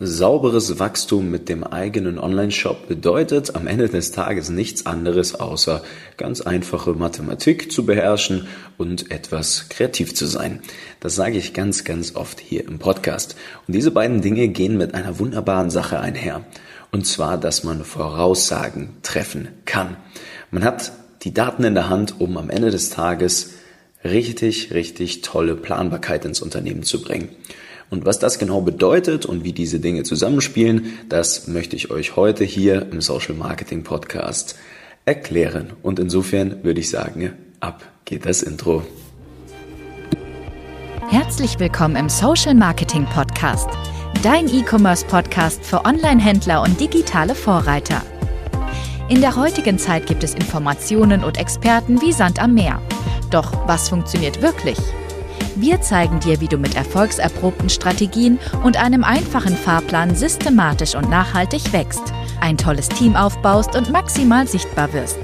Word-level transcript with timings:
Sauberes 0.00 0.78
Wachstum 0.78 1.28
mit 1.28 1.48
dem 1.48 1.64
eigenen 1.64 2.20
Online-Shop 2.20 2.86
bedeutet 2.86 3.56
am 3.56 3.66
Ende 3.66 3.88
des 3.88 4.12
Tages 4.12 4.48
nichts 4.48 4.86
anderes 4.86 5.34
außer 5.34 5.82
ganz 6.16 6.40
einfache 6.40 6.92
Mathematik 6.92 7.72
zu 7.72 7.84
beherrschen 7.84 8.46
und 8.76 9.10
etwas 9.10 9.68
kreativ 9.70 10.14
zu 10.14 10.26
sein. 10.26 10.62
Das 11.00 11.16
sage 11.16 11.36
ich 11.36 11.52
ganz, 11.52 11.82
ganz 11.82 12.14
oft 12.14 12.38
hier 12.38 12.64
im 12.64 12.78
Podcast. 12.78 13.34
Und 13.66 13.74
diese 13.74 13.90
beiden 13.90 14.20
Dinge 14.20 14.46
gehen 14.46 14.76
mit 14.76 14.94
einer 14.94 15.18
wunderbaren 15.18 15.70
Sache 15.70 15.98
einher. 15.98 16.44
Und 16.92 17.04
zwar, 17.04 17.36
dass 17.36 17.64
man 17.64 17.82
Voraussagen 17.82 18.98
treffen 19.02 19.48
kann. 19.64 19.96
Man 20.52 20.62
hat 20.62 20.92
die 21.22 21.34
Daten 21.34 21.64
in 21.64 21.74
der 21.74 21.88
Hand, 21.88 22.20
um 22.20 22.36
am 22.36 22.50
Ende 22.50 22.70
des 22.70 22.90
Tages 22.90 23.54
richtig, 24.04 24.72
richtig 24.72 25.22
tolle 25.22 25.56
Planbarkeit 25.56 26.24
ins 26.24 26.40
Unternehmen 26.40 26.84
zu 26.84 27.02
bringen. 27.02 27.30
Und 27.90 28.04
was 28.04 28.18
das 28.18 28.38
genau 28.38 28.60
bedeutet 28.60 29.24
und 29.24 29.44
wie 29.44 29.52
diese 29.52 29.80
Dinge 29.80 30.02
zusammenspielen, 30.02 30.92
das 31.08 31.48
möchte 31.48 31.74
ich 31.74 31.90
euch 31.90 32.16
heute 32.16 32.44
hier 32.44 32.82
im 32.92 33.00
Social 33.00 33.34
Marketing 33.34 33.82
Podcast 33.82 34.56
erklären. 35.06 35.72
Und 35.82 35.98
insofern 35.98 36.62
würde 36.64 36.80
ich 36.80 36.90
sagen, 36.90 37.32
ab 37.60 37.82
geht 38.04 38.26
das 38.26 38.42
Intro. 38.42 38.82
Herzlich 41.08 41.58
willkommen 41.58 41.96
im 41.96 42.10
Social 42.10 42.54
Marketing 42.54 43.06
Podcast, 43.06 43.70
dein 44.22 44.48
E-Commerce 44.48 45.06
Podcast 45.06 45.64
für 45.64 45.86
Online-Händler 45.86 46.62
und 46.62 46.78
digitale 46.78 47.34
Vorreiter. 47.34 48.02
In 49.08 49.22
der 49.22 49.36
heutigen 49.36 49.78
Zeit 49.78 50.04
gibt 50.04 50.22
es 50.22 50.34
Informationen 50.34 51.24
und 51.24 51.38
Experten 51.38 52.02
wie 52.02 52.12
Sand 52.12 52.42
am 52.42 52.52
Meer. 52.52 52.82
Doch 53.30 53.66
was 53.66 53.88
funktioniert 53.88 54.42
wirklich? 54.42 54.76
Wir 55.60 55.80
zeigen 55.80 56.20
dir, 56.20 56.40
wie 56.40 56.46
du 56.46 56.56
mit 56.56 56.76
erfolgserprobten 56.76 57.68
Strategien 57.68 58.38
und 58.62 58.76
einem 58.76 59.02
einfachen 59.02 59.56
Fahrplan 59.56 60.14
systematisch 60.14 60.94
und 60.94 61.10
nachhaltig 61.10 61.72
wächst, 61.72 62.12
ein 62.40 62.56
tolles 62.56 62.88
Team 62.88 63.16
aufbaust 63.16 63.74
und 63.74 63.90
maximal 63.90 64.46
sichtbar 64.46 64.92
wirst. 64.92 65.18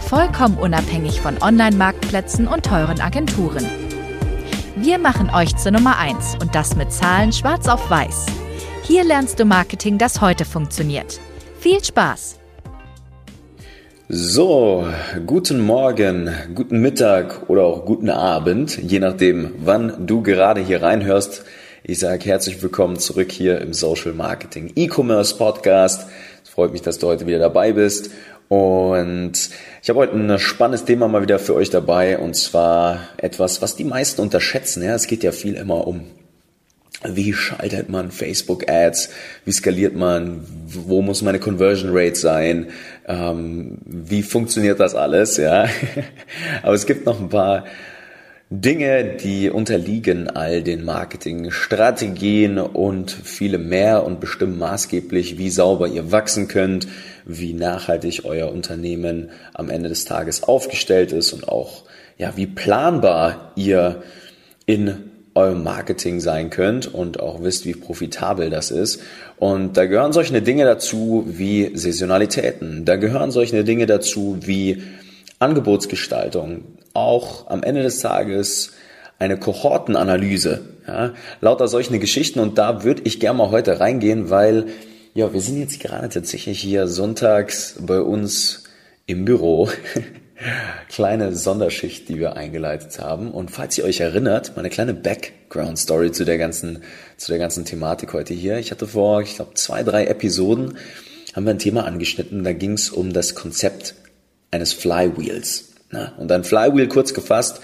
Vollkommen 0.00 0.58
unabhängig 0.58 1.20
von 1.20 1.40
Online-Marktplätzen 1.40 2.48
und 2.48 2.66
teuren 2.66 3.00
Agenturen. 3.00 3.64
Wir 4.74 4.98
machen 4.98 5.30
euch 5.30 5.56
zur 5.56 5.70
Nummer 5.70 5.98
1 5.98 6.38
und 6.40 6.56
das 6.56 6.74
mit 6.74 6.92
Zahlen 6.92 7.32
schwarz 7.32 7.68
auf 7.68 7.88
weiß. 7.88 8.26
Hier 8.82 9.04
lernst 9.04 9.38
du 9.38 9.44
Marketing, 9.44 9.98
das 9.98 10.20
heute 10.20 10.44
funktioniert. 10.44 11.20
Viel 11.60 11.84
Spaß! 11.84 12.40
So, 14.12 14.88
guten 15.24 15.60
Morgen, 15.60 16.34
guten 16.56 16.80
Mittag 16.80 17.48
oder 17.48 17.62
auch 17.62 17.84
guten 17.84 18.10
Abend, 18.10 18.76
je 18.76 18.98
nachdem, 18.98 19.52
wann 19.58 20.04
du 20.04 20.20
gerade 20.20 20.60
hier 20.60 20.82
reinhörst. 20.82 21.44
Ich 21.84 22.00
sage 22.00 22.24
herzlich 22.24 22.60
willkommen 22.60 22.98
zurück 22.98 23.30
hier 23.30 23.60
im 23.60 23.72
Social 23.72 24.12
Marketing 24.12 24.72
E-Commerce 24.74 25.36
Podcast. 25.36 26.08
Es 26.42 26.50
freut 26.50 26.72
mich, 26.72 26.82
dass 26.82 26.98
du 26.98 27.06
heute 27.06 27.28
wieder 27.28 27.38
dabei 27.38 27.70
bist. 27.70 28.10
Und 28.48 29.50
ich 29.80 29.88
habe 29.88 30.00
heute 30.00 30.16
ein 30.16 30.40
spannendes 30.40 30.84
Thema 30.84 31.06
mal 31.06 31.22
wieder 31.22 31.38
für 31.38 31.54
euch 31.54 31.70
dabei 31.70 32.18
und 32.18 32.34
zwar 32.34 32.98
etwas, 33.16 33.62
was 33.62 33.76
die 33.76 33.84
meisten 33.84 34.22
unterschätzen. 34.22 34.82
Ja, 34.82 34.96
es 34.96 35.06
geht 35.06 35.22
ja 35.22 35.30
viel 35.30 35.54
immer 35.54 35.86
um 35.86 36.06
wie 37.08 37.32
schaltet 37.32 37.88
man 37.88 38.10
Facebook 38.10 38.68
Ads? 38.68 39.08
Wie 39.46 39.52
skaliert 39.52 39.96
man? 39.96 40.44
Wo 40.66 41.00
muss 41.00 41.22
meine 41.22 41.38
Conversion 41.38 41.90
Rate 41.94 42.16
sein? 42.16 42.68
Ähm, 43.06 43.78
wie 43.84 44.22
funktioniert 44.22 44.80
das 44.80 44.94
alles? 44.94 45.36
Ja, 45.36 45.68
aber 46.62 46.74
es 46.74 46.86
gibt 46.86 47.06
noch 47.06 47.20
ein 47.20 47.28
paar 47.28 47.64
Dinge, 48.52 49.04
die 49.04 49.48
unterliegen 49.48 50.28
all 50.28 50.62
den 50.62 50.84
Marketingstrategien 50.84 52.58
und 52.58 53.10
viele 53.12 53.58
mehr 53.58 54.04
und 54.04 54.18
bestimmen 54.18 54.58
maßgeblich, 54.58 55.38
wie 55.38 55.50
sauber 55.50 55.86
ihr 55.86 56.10
wachsen 56.10 56.48
könnt, 56.48 56.88
wie 57.24 57.52
nachhaltig 57.52 58.22
euer 58.24 58.50
Unternehmen 58.50 59.30
am 59.54 59.70
Ende 59.70 59.88
des 59.88 60.04
Tages 60.04 60.42
aufgestellt 60.42 61.12
ist 61.12 61.32
und 61.32 61.46
auch 61.46 61.84
ja, 62.18 62.36
wie 62.36 62.46
planbar 62.46 63.52
ihr 63.54 64.02
in 64.66 65.09
eurem 65.40 65.62
Marketing 65.62 66.20
sein 66.20 66.50
könnt 66.50 66.92
und 66.92 67.20
auch 67.20 67.42
wisst, 67.42 67.66
wie 67.66 67.74
profitabel 67.74 68.50
das 68.50 68.70
ist. 68.70 69.02
Und 69.38 69.76
da 69.76 69.86
gehören 69.86 70.12
solche 70.12 70.40
Dinge 70.42 70.64
dazu 70.64 71.24
wie 71.26 71.72
Saisonalitäten. 71.74 72.84
Da 72.84 72.96
gehören 72.96 73.30
solche 73.30 73.64
Dinge 73.64 73.86
dazu 73.86 74.38
wie 74.40 74.82
Angebotsgestaltung. 75.38 76.64
Auch 76.92 77.48
am 77.48 77.62
Ende 77.62 77.82
des 77.82 78.00
Tages 78.00 78.72
eine 79.18 79.38
Kohortenanalyse. 79.38 80.60
Ja, 80.86 81.12
lauter 81.40 81.68
solche 81.68 81.98
Geschichten. 81.98 82.40
Und 82.40 82.58
da 82.58 82.84
würde 82.84 83.02
ich 83.04 83.20
gerne 83.20 83.38
mal 83.38 83.50
heute 83.50 83.80
reingehen, 83.80 84.30
weil 84.30 84.66
ja, 85.14 85.32
wir 85.32 85.40
sind 85.40 85.58
jetzt 85.58 85.80
gerade 85.80 86.08
tatsächlich 86.08 86.60
hier 86.60 86.86
sonntags 86.86 87.76
bei 87.80 88.00
uns 88.00 88.64
im 89.06 89.24
Büro. 89.24 89.68
kleine 90.88 91.34
Sonderschicht, 91.34 92.08
die 92.08 92.18
wir 92.18 92.36
eingeleitet 92.36 92.98
haben. 92.98 93.30
Und 93.30 93.50
falls 93.50 93.76
ihr 93.78 93.84
euch 93.84 94.00
erinnert, 94.00 94.52
meine 94.56 94.70
kleine 94.70 94.94
Background-Story 94.94 96.12
zu 96.12 96.24
der 96.24 96.38
ganzen, 96.38 96.82
zu 97.16 97.30
der 97.30 97.38
ganzen 97.38 97.64
Thematik 97.64 98.12
heute 98.12 98.34
hier. 98.34 98.58
Ich 98.58 98.70
hatte 98.70 98.86
vor, 98.86 99.20
ich 99.22 99.36
glaube, 99.36 99.54
zwei, 99.54 99.82
drei 99.82 100.06
Episoden 100.06 100.78
haben 101.34 101.44
wir 101.44 101.50
ein 101.50 101.58
Thema 101.58 101.84
angeschnitten. 101.84 102.42
Da 102.42 102.52
ging 102.52 102.72
es 102.72 102.90
um 102.90 103.12
das 103.12 103.34
Konzept 103.34 103.94
eines 104.50 104.72
Flywheels. 104.72 105.72
Und 106.18 106.30
ein 106.30 106.44
Flywheel 106.44 106.88
kurz 106.88 107.14
gefasst 107.14 107.60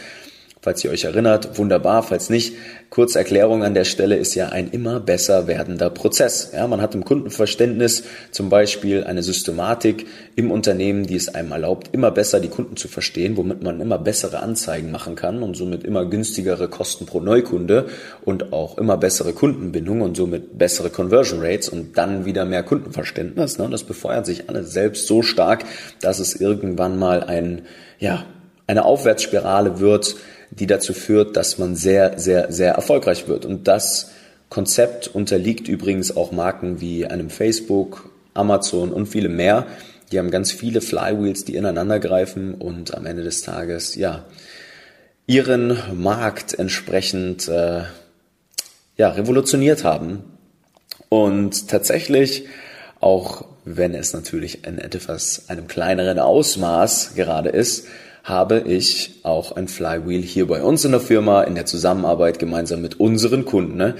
Falls 0.67 0.83
ihr 0.83 0.91
euch 0.91 1.05
erinnert, 1.05 1.59
wunderbar. 1.59 2.03
Falls 2.03 2.29
nicht, 2.29 2.57
kurze 2.91 3.21
Erklärung 3.21 3.63
an 3.63 3.75
der 3.75 3.85
Stelle 3.85 4.17
ist 4.17 4.35
ja 4.35 4.49
ein 4.49 4.69
immer 4.73 4.99
besser 4.99 5.47
werdender 5.47 5.91
Prozess. 5.91 6.51
Ja, 6.53 6.67
man 6.67 6.83
hat 6.83 6.93
im 6.97 7.05
Kundenverständnis 7.05 8.03
zum 8.33 8.49
Beispiel 8.49 9.05
eine 9.05 9.23
Systematik 9.23 10.09
im 10.35 10.51
Unternehmen, 10.51 11.07
die 11.07 11.15
es 11.15 11.33
einem 11.33 11.53
erlaubt, 11.53 11.91
immer 11.93 12.11
besser 12.11 12.41
die 12.41 12.49
Kunden 12.49 12.77
zu 12.77 12.89
verstehen, 12.89 13.37
womit 13.37 13.63
man 13.63 13.81
immer 13.81 13.97
bessere 13.97 14.41
Anzeigen 14.41 14.91
machen 14.91 15.15
kann 15.15 15.45
und 15.45 15.57
somit 15.57 15.85
immer 15.85 16.05
günstigere 16.05 16.67
Kosten 16.67 17.07
pro 17.07 17.21
Neukunde 17.21 17.87
und 18.25 18.53
auch 18.53 18.77
immer 18.77 18.97
bessere 18.97 19.35
Kundenbindung 19.35 20.01
und 20.01 20.17
somit 20.17 20.59
bessere 20.59 20.91
Conversion 20.91 21.39
Rates 21.41 21.69
und 21.69 21.97
dann 21.97 22.25
wieder 22.25 22.45
mehr 22.45 22.65
Kundenverständnis. 22.65 23.59
Ne? 23.59 23.69
Das 23.71 23.85
befeuert 23.85 24.27
sich 24.27 24.49
alles 24.49 24.73
selbst 24.73 25.07
so 25.07 25.23
stark, 25.23 25.65
dass 26.01 26.19
es 26.19 26.35
irgendwann 26.35 26.99
mal 26.99 27.23
ein, 27.23 27.63
ja, 28.01 28.25
eine 28.67 28.85
Aufwärtsspirale 28.85 29.79
wird, 29.79 30.17
die 30.51 30.67
dazu 30.67 30.93
führt, 30.93 31.37
dass 31.37 31.59
man 31.59 31.77
sehr, 31.77 32.19
sehr, 32.19 32.53
sehr 32.53 32.75
erfolgreich 32.75 33.29
wird. 33.29 33.45
Und 33.45 33.69
das 33.69 34.11
Konzept 34.49 35.09
unterliegt 35.09 35.69
übrigens 35.69 36.17
auch 36.17 36.33
Marken 36.33 36.81
wie 36.81 37.07
einem 37.07 37.31
Facebook, 37.31 38.11
Amazon 38.35 38.93
und 38.93 39.07
viele 39.07 39.29
mehr. 39.29 39.67
Die 40.13 40.19
haben 40.19 40.31
ganz 40.31 40.53
viele 40.53 40.81
Flywheels, 40.81 41.45
die 41.45 41.57
ineinander 41.57 41.99
greifen 41.99 42.55
und 42.55 42.95
am 42.95 43.07
Ende 43.07 43.25
des 43.25 43.43
Tages, 43.43 43.97
ja, 43.97 44.25
ihren 45.27 45.77
Markt 45.95 46.57
entsprechend, 46.59 47.49
äh, 47.49 47.83
ja, 48.97 49.11
revolutioniert 49.11 49.83
haben. 49.83 50.23
Und 51.09 51.69
tatsächlich, 51.69 52.45
auch 53.01 53.45
wenn 53.65 53.95
es 53.95 54.13
natürlich 54.13 54.65
in 54.65 54.79
etwas 54.79 55.49
einem 55.49 55.67
kleineren 55.67 56.21
Ausmaß 56.21 57.15
gerade 57.17 57.49
ist, 57.49 57.89
habe 58.27 58.65
ich 58.67 59.21
auch 59.23 59.53
ein 59.53 59.69
Flywheel 59.69 60.21
hier 60.21 60.49
bei 60.49 60.61
uns 60.61 60.85
in 60.85 60.91
der 60.91 61.01
Firma 61.01 61.45
in 61.45 61.55
der 61.55 61.65
Zusammenarbeit 61.65 62.41
gemeinsam 62.41 62.83
mit 62.83 62.99
unseren 62.99 63.45
Kunden, 63.45 63.77
ne? 63.77 63.95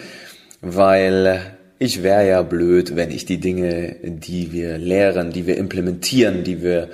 weil 0.61 1.41
ich 1.79 2.03
wäre 2.03 2.27
ja 2.27 2.43
blöd, 2.43 2.97
wenn 2.97 3.13
ich 3.13 3.25
die 3.25 3.39
Dinge, 3.39 3.95
die 4.03 4.53
wir 4.53 4.79
lehren, 4.79 5.31
die 5.31 5.47
wir 5.47 5.57
implementieren, 5.57 6.43
die 6.43 6.61
wir 6.61 6.89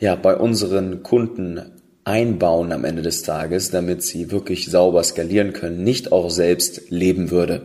ja 0.00 0.16
bei 0.16 0.36
unseren 0.36 1.04
Kunden 1.04 1.62
einbauen 2.02 2.72
am 2.72 2.84
Ende 2.84 3.02
des 3.02 3.22
Tages, 3.22 3.70
damit 3.70 4.02
sie 4.02 4.32
wirklich 4.32 4.66
sauber 4.68 5.04
skalieren 5.04 5.52
können, 5.52 5.84
nicht 5.84 6.10
auch 6.10 6.30
selbst 6.30 6.90
leben 6.90 7.30
würde. 7.30 7.62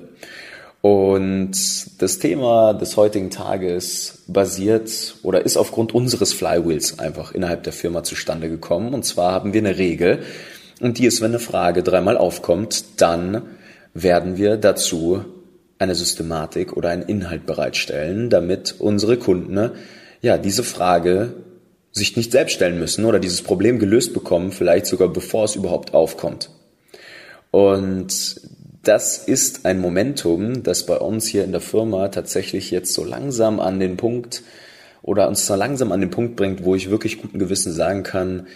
Und 0.88 1.52
das 2.02 2.18
Thema 2.18 2.74
des 2.74 2.96
heutigen 2.96 3.29
Tages 3.29 4.23
basiert 4.28 5.17
oder 5.22 5.44
ist 5.44 5.58
aufgrund 5.58 5.94
unseres 5.94 6.32
Flywheels 6.32 6.97
einfach 6.97 7.34
innerhalb 7.34 7.64
der 7.64 7.73
Firma 7.73 8.03
zustande 8.03 8.47
gekommen. 8.47 8.94
Und 8.94 9.03
zwar 9.03 9.34
haben 9.34 9.52
wir 9.52 9.59
eine 9.59 9.78
Regel, 9.78 10.20
und 10.79 10.97
die 10.97 11.06
ist, 11.06 11.20
wenn 11.20 11.32
eine 11.32 11.40
Frage 11.40 11.84
dreimal 11.84 12.17
aufkommt, 12.17 13.02
dann 13.02 13.41
werden 13.94 14.38
wir 14.38 14.56
dazu 14.56 15.26
eine 15.78 15.94
Systematik 15.94 16.78
oder 16.78 16.88
einen 16.88 17.02
Inhalt 17.02 17.46
bereitstellen, 17.46 18.29
damit 18.29 18.76
unsere 18.79 19.17
Kunden 19.17 19.72
ja 20.22 20.38
diese 20.38 20.64
Frage 20.64 21.34
sich 21.91 22.16
nicht 22.16 22.32
selbst 22.32 22.53
stellen 22.53 22.79
müssen 22.79 23.03
oder 23.03 23.20
dieses 23.20 23.41
Problem 23.41 23.78
gelöst 23.78 24.14
bekommen, 24.14 24.53
vielleicht 24.53 24.85
sogar 24.85 25.09
bevor 25.09 25.44
es 25.44 25.58
überhaupt 25.58 25.94
aufkommt. 25.94 26.50
Und 27.52 28.40
das 28.87 29.17
ist 29.17 29.66
ein 29.66 29.79
Momentum, 29.79 30.63
das 30.63 30.85
bei 30.85 30.97
uns 30.97 31.28
hier 31.28 31.43
in 31.43 31.51
der 31.51 31.61
Firma 31.61 32.07
tatsächlich 32.07 32.72
jetzt 32.72 32.93
so 32.93 33.03
langsam 33.03 33.59
an 33.59 33.79
den 33.79 33.97
Punkt 33.97 34.43
oder 35.01 35.28
uns 35.28 35.45
so 35.45 35.55
langsam 35.55 35.91
an 35.91 36.01
den 36.01 36.09
Punkt 36.09 36.35
bringt, 36.35 36.63
wo 36.63 36.75
ich 36.75 36.89
wirklich 36.89 37.22
guten 37.22 37.39
Gewissen 37.39 37.73
sagen 37.73 38.03
kann, 38.03 38.47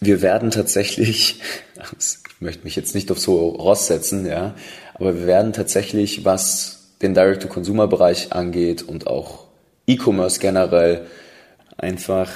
wir 0.00 0.22
werden 0.22 0.50
tatsächlich, 0.50 1.40
ich 1.98 2.16
möchte 2.40 2.64
mich 2.64 2.76
jetzt 2.76 2.94
nicht 2.94 3.10
auf 3.10 3.18
so 3.18 3.48
Ross 3.48 3.86
setzen, 3.86 4.26
ja, 4.26 4.54
aber 4.94 5.16
wir 5.16 5.26
werden 5.26 5.52
tatsächlich, 5.52 6.24
was 6.24 6.90
den 7.02 7.14
Direct-to-Consumer-Bereich 7.14 8.32
angeht 8.32 8.82
und 8.82 9.08
auch 9.08 9.46
E-Commerce 9.86 10.38
generell 10.38 11.06
einfach 11.76 12.30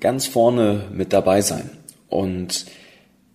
ganz 0.00 0.26
vorne 0.26 0.84
mit 0.92 1.12
dabei 1.12 1.42
sein. 1.42 1.70
Und 2.08 2.64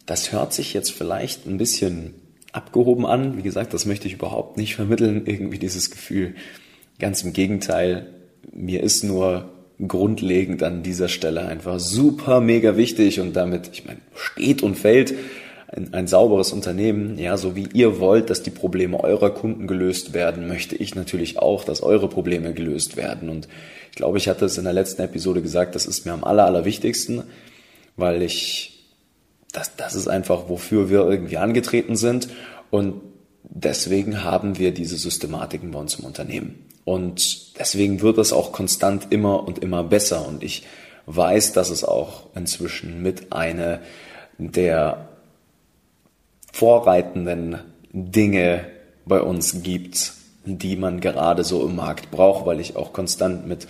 das 0.08 0.32
hört 0.32 0.54
sich 0.54 0.74
jetzt 0.74 0.92
vielleicht 0.92 1.46
ein 1.46 1.58
bisschen 1.58 2.16
abgehoben 2.52 3.06
an. 3.06 3.38
Wie 3.38 3.44
gesagt, 3.44 3.74
das 3.74 3.86
möchte 3.86 4.08
ich 4.08 4.16
überhaupt 4.16 4.58
nicht 4.58 4.76
vermitteln, 4.76 5.24
irgendwie 5.26 5.60
dieses 5.60 5.92
Gefühl. 5.92 6.36
Ganz 7.00 7.24
im 7.24 7.34
Gegenteil, 7.34 8.08
mir 8.52 8.84
ist 8.84 9.04
nur 9.04 9.50
grundlegend 9.88 10.64
an 10.64 10.84
dieser 10.84 11.08
Stelle 11.08 11.46
einfach 11.46 11.80
super 11.80 12.42
mega 12.42 12.76
wichtig 12.76 13.20
und 13.20 13.34
damit, 13.34 13.70
ich 13.72 13.86
meine, 13.86 14.00
steht 14.16 14.62
und 14.62 14.76
fällt 14.76 15.14
ein, 15.68 15.94
ein 15.94 16.08
sauberes 16.08 16.52
Unternehmen, 16.52 17.18
ja, 17.18 17.38
so 17.38 17.56
wie 17.56 17.68
ihr 17.74 18.00
wollt, 18.00 18.30
dass 18.30 18.44
die 18.44 18.50
Probleme 18.50 19.02
eurer 19.02 19.30
Kunden 19.30 19.68
gelöst 19.68 20.14
werden, 20.14 20.48
möchte 20.48 20.76
ich 20.76 20.96
natürlich 20.96 21.40
auch, 21.40 21.64
dass 21.64 21.82
eure 21.82 22.10
Probleme 22.10 22.54
gelöst 22.54 22.98
werden. 22.98 23.30
Und 23.30 23.48
ich 23.92 23.96
glaube, 23.96 24.18
ich 24.18 24.28
hatte 24.28 24.46
es 24.46 24.58
in 24.58 24.66
der 24.66 24.74
letzten 24.74 25.02
Episode 25.02 25.42
gesagt, 25.42 25.76
das 25.76 25.86
ist 25.86 26.06
mir 26.06 26.14
am 26.14 26.24
aller, 26.24 26.46
allerwichtigsten, 26.46 27.24
weil 27.96 28.22
ich, 28.22 28.79
das, 29.52 29.76
das 29.76 29.96
ist 29.96 30.08
einfach, 30.08 30.50
wofür 30.50 30.90
wir 30.90 31.00
irgendwie 31.08 31.38
angetreten 31.38 31.96
sind. 31.96 32.30
Und 32.70 33.02
deswegen 33.44 34.24
haben 34.24 34.58
wir 34.58 34.74
diese 34.74 34.98
Systematiken 34.98 35.72
bei 35.72 35.80
uns 35.80 35.96
im 35.96 36.06
Unternehmen. 36.06 36.66
Und 36.86 37.60
deswegen 37.60 38.02
wird 38.02 38.18
es 38.18 38.34
auch 38.34 38.52
konstant 38.52 39.08
immer 39.12 39.48
und 39.48 39.60
immer 39.60 39.84
besser. 39.84 40.28
Und 40.28 40.44
ich 40.44 40.66
weiß, 41.06 41.54
dass 41.54 41.70
es 41.70 41.84
auch 41.84 42.28
inzwischen 42.36 43.02
mit 43.02 43.32
einer 43.32 43.80
der 44.38 45.10
vorreitenden 46.52 47.60
Dinge 47.92 48.66
bei 49.06 49.22
uns 49.22 49.64
gibt, 49.64 50.14
die 50.46 50.76
man 50.76 51.00
gerade 51.00 51.44
so 51.44 51.66
im 51.66 51.76
Markt 51.76 52.12
braucht, 52.12 52.46
weil 52.46 52.60
ich 52.60 52.76
auch 52.76 52.94
konstant 52.94 53.48
mit 53.48 53.68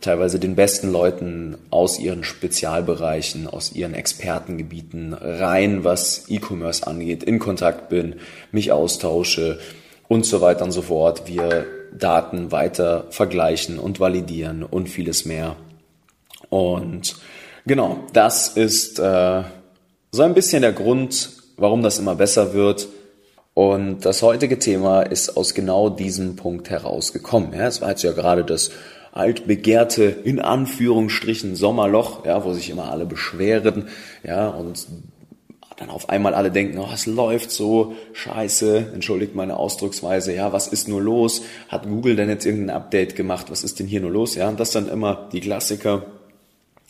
teilweise 0.00 0.38
den 0.38 0.54
besten 0.54 0.90
Leuten 0.90 1.58
aus 1.70 1.98
ihren 1.98 2.24
Spezialbereichen, 2.24 3.46
aus 3.46 3.72
ihren 3.72 3.94
Expertengebieten 3.94 5.14
rein, 5.14 5.84
was 5.84 6.24
E-Commerce 6.28 6.86
angeht, 6.86 7.22
in 7.22 7.38
Kontakt 7.38 7.88
bin, 7.88 8.16
mich 8.52 8.72
austausche 8.72 9.58
und 10.06 10.24
so 10.24 10.40
weiter 10.40 10.64
und 10.64 10.72
so 10.72 10.82
fort. 10.82 11.22
Wir 11.26 11.66
Daten 11.96 12.52
weiter 12.52 13.06
vergleichen 13.10 13.78
und 13.78 14.00
validieren 14.00 14.62
und 14.62 14.88
vieles 14.88 15.24
mehr. 15.24 15.56
Und 16.50 17.16
genau, 17.66 17.98
das 18.12 18.48
ist 18.48 18.98
äh, 18.98 19.42
so 20.12 20.22
ein 20.22 20.34
bisschen 20.34 20.62
der 20.62 20.72
Grund, 20.72 21.30
warum 21.56 21.82
das 21.82 21.98
immer 21.98 22.14
besser 22.14 22.54
wird. 22.54 22.88
Und 23.54 24.04
das 24.04 24.22
heutige 24.22 24.58
Thema 24.58 25.02
ist 25.02 25.36
aus 25.36 25.52
genau 25.52 25.88
diesem 25.88 26.36
Punkt 26.36 26.70
herausgekommen. 26.70 27.52
Ja, 27.52 27.66
es 27.66 27.80
war 27.80 27.90
jetzt 27.90 28.04
ja 28.04 28.12
gerade 28.12 28.44
das 28.44 28.70
altbegehrte, 29.12 30.04
in 30.04 30.40
Anführungsstrichen, 30.40 31.56
Sommerloch, 31.56 32.24
ja, 32.26 32.44
wo 32.44 32.52
sich 32.52 32.70
immer 32.70 32.90
alle 32.90 33.06
beschweren, 33.06 33.88
ja, 34.22 34.48
und 34.48 34.86
dann 35.78 35.90
auf 35.90 36.08
einmal 36.08 36.34
alle 36.34 36.50
denken, 36.50 36.78
oh, 36.78 36.88
es 36.92 37.06
läuft 37.06 37.52
so 37.52 37.94
scheiße, 38.12 38.90
entschuldigt 38.94 39.36
meine 39.36 39.56
Ausdrucksweise, 39.56 40.34
ja, 40.34 40.52
was 40.52 40.66
ist 40.66 40.88
nur 40.88 41.00
los? 41.00 41.42
Hat 41.68 41.84
Google 41.84 42.16
denn 42.16 42.28
jetzt 42.28 42.46
irgendein 42.46 42.76
Update 42.76 43.14
gemacht? 43.14 43.46
Was 43.50 43.62
ist 43.62 43.78
denn 43.78 43.86
hier 43.86 44.00
nur 44.00 44.10
los? 44.10 44.34
Ja, 44.34 44.48
und 44.48 44.58
das 44.58 44.72
dann 44.72 44.88
immer 44.88 45.28
die 45.32 45.40
Klassiker. 45.40 46.06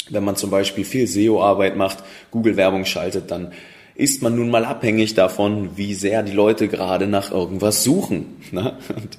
Wenn 0.09 0.25
man 0.25 0.37
zum 0.37 0.49
Beispiel 0.49 0.87
viel 0.87 1.06
SEO-Arbeit 1.06 1.76
macht, 1.76 1.99
Google-Werbung 2.31 2.87
schaltet, 2.87 3.31
dann 3.31 3.53
ist 3.94 4.23
man 4.23 4.37
nun 4.37 4.49
mal 4.49 4.64
abhängig 4.64 5.14
davon, 5.14 5.76
wie 5.76 5.93
sehr 5.93 6.23
die 6.23 6.32
Leute 6.32 6.69
gerade 6.69 7.06
nach 7.09 7.31
irgendwas 7.31 7.85
suchen. 7.85 8.37
Ne? 8.53 8.79
Und 8.88 9.19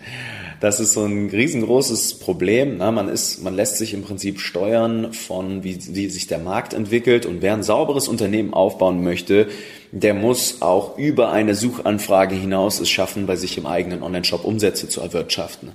das 0.59 0.79
ist 0.79 0.93
so 0.93 1.05
ein 1.05 1.29
riesengroßes 1.29 2.15
Problem. 2.15 2.77
Ne? 2.77 2.91
Man 2.91 3.07
ist, 3.07 3.41
man 3.43 3.55
lässt 3.55 3.77
sich 3.77 3.93
im 3.93 4.03
Prinzip 4.03 4.39
steuern 4.39 5.13
von, 5.13 5.63
wie, 5.63 5.77
wie 5.95 6.09
sich 6.09 6.27
der 6.27 6.39
Markt 6.39 6.73
entwickelt. 6.73 7.25
Und 7.25 7.41
wer 7.41 7.53
ein 7.53 7.63
sauberes 7.63 8.07
Unternehmen 8.07 8.53
aufbauen 8.53 9.03
möchte, 9.03 9.47
der 9.91 10.13
muss 10.13 10.61
auch 10.61 10.97
über 10.97 11.31
eine 11.31 11.55
Suchanfrage 11.55 12.35
hinaus 12.35 12.79
es 12.79 12.89
schaffen, 12.89 13.25
bei 13.25 13.37
sich 13.37 13.57
im 13.57 13.65
eigenen 13.65 14.03
Online-Shop 14.03 14.43
Umsätze 14.43 14.89
zu 14.89 15.01
erwirtschaften. 15.01 15.71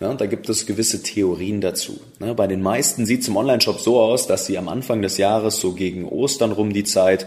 Ja, 0.00 0.12
da 0.12 0.26
gibt 0.26 0.48
es 0.50 0.66
gewisse 0.66 1.02
Theorien 1.02 1.62
dazu. 1.62 1.98
Ne? 2.20 2.34
Bei 2.34 2.46
den 2.46 2.60
meisten 2.60 3.06
sieht 3.06 3.22
es 3.22 3.28
im 3.28 3.36
Online-Shop 3.36 3.80
so 3.80 3.98
aus, 3.98 4.26
dass 4.26 4.44
sie 4.44 4.58
am 4.58 4.68
Anfang 4.68 5.00
des 5.00 5.16
Jahres, 5.16 5.58
so 5.58 5.72
gegen 5.72 6.04
Ostern 6.04 6.52
rum 6.52 6.74
die 6.74 6.84
Zeit, 6.84 7.26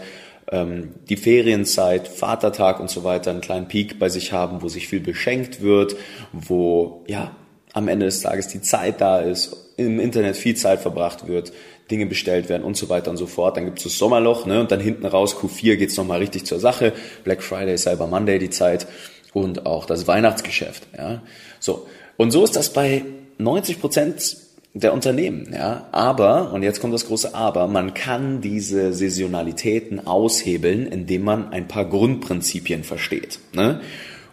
die 0.52 1.16
Ferienzeit, 1.16 2.08
Vatertag 2.08 2.80
und 2.80 2.90
so 2.90 3.04
weiter 3.04 3.30
einen 3.30 3.40
kleinen 3.40 3.68
Peak 3.68 3.98
bei 4.00 4.08
sich 4.08 4.32
haben, 4.32 4.62
wo 4.62 4.68
sich 4.68 4.88
viel 4.88 5.00
beschenkt 5.00 5.62
wird, 5.62 5.94
wo 6.32 7.04
ja 7.06 7.36
am 7.72 7.88
Ende 7.88 8.06
des 8.06 8.20
Tages 8.20 8.48
die 8.48 8.60
Zeit 8.60 9.00
da 9.00 9.20
ist, 9.20 9.56
im 9.76 10.00
Internet 10.00 10.36
viel 10.36 10.56
Zeit 10.56 10.80
verbracht 10.80 11.28
wird, 11.28 11.52
Dinge 11.90 12.06
bestellt 12.06 12.48
werden 12.48 12.62
und 12.62 12.76
so 12.76 12.88
weiter 12.88 13.10
und 13.10 13.16
so 13.16 13.26
fort. 13.26 13.56
Dann 13.56 13.64
gibt 13.64 13.78
es 13.78 13.84
das 13.84 13.98
Sommerloch 13.98 14.46
ne? 14.46 14.60
und 14.60 14.70
dann 14.70 14.80
hinten 14.80 15.06
raus 15.06 15.36
Q4 15.36 15.76
geht's 15.76 15.96
nochmal 15.96 16.18
richtig 16.18 16.46
zur 16.46 16.60
Sache. 16.60 16.92
Black 17.24 17.42
Friday, 17.42 17.76
Cyber 17.76 18.06
Monday 18.06 18.38
die 18.38 18.50
Zeit 18.50 18.86
und 19.32 19.66
auch 19.66 19.86
das 19.86 20.06
Weihnachtsgeschäft. 20.06 20.86
Ja? 20.96 21.22
So. 21.58 21.86
Und 22.16 22.30
so 22.30 22.44
ist 22.44 22.56
das 22.56 22.72
bei 22.72 23.04
90 23.38 23.80
Prozent 23.80 24.36
der 24.72 24.92
Unternehmen, 24.92 25.52
ja. 25.52 25.88
Aber, 25.90 26.52
und 26.52 26.62
jetzt 26.62 26.80
kommt 26.80 26.94
das 26.94 27.06
große 27.06 27.34
Aber, 27.34 27.66
man 27.66 27.94
kann 27.94 28.40
diese 28.40 28.92
Saisonalitäten 28.92 30.06
aushebeln, 30.06 30.86
indem 30.86 31.22
man 31.22 31.52
ein 31.52 31.66
paar 31.66 31.84
Grundprinzipien 31.84 32.84
versteht. 32.84 33.40
Ne? 33.52 33.80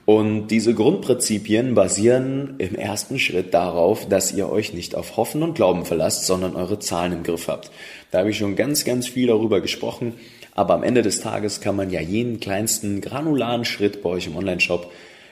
Und 0.05 0.47
diese 0.47 0.73
Grundprinzipien 0.73 1.73
basieren 1.73 2.55
im 2.59 2.75
ersten 2.75 3.19
Schritt 3.19 3.53
darauf, 3.53 4.07
dass 4.07 4.31
ihr 4.31 4.49
euch 4.49 4.73
nicht 4.73 4.95
auf 4.95 5.17
Hoffen 5.17 5.43
und 5.43 5.55
Glauben 5.55 5.85
verlasst, 5.85 6.25
sondern 6.25 6.55
eure 6.55 6.79
Zahlen 6.79 7.11
im 7.11 7.23
Griff 7.23 7.47
habt. 7.49 7.71
Da 8.11 8.19
habe 8.19 8.29
ich 8.29 8.37
schon 8.37 8.55
ganz, 8.55 8.85
ganz 8.85 9.07
viel 9.07 9.27
darüber 9.27 9.59
gesprochen. 9.59 10.13
Aber 10.53 10.75
am 10.75 10.83
Ende 10.83 11.01
des 11.01 11.19
Tages 11.19 11.61
kann 11.61 11.75
man 11.75 11.89
ja 11.89 11.99
jeden 11.99 12.39
kleinsten 12.39 13.01
granularen 13.01 13.65
Schritt 13.65 14.01
bei 14.01 14.09
euch 14.09 14.27
im 14.27 14.37
Online-Shop 14.37 14.91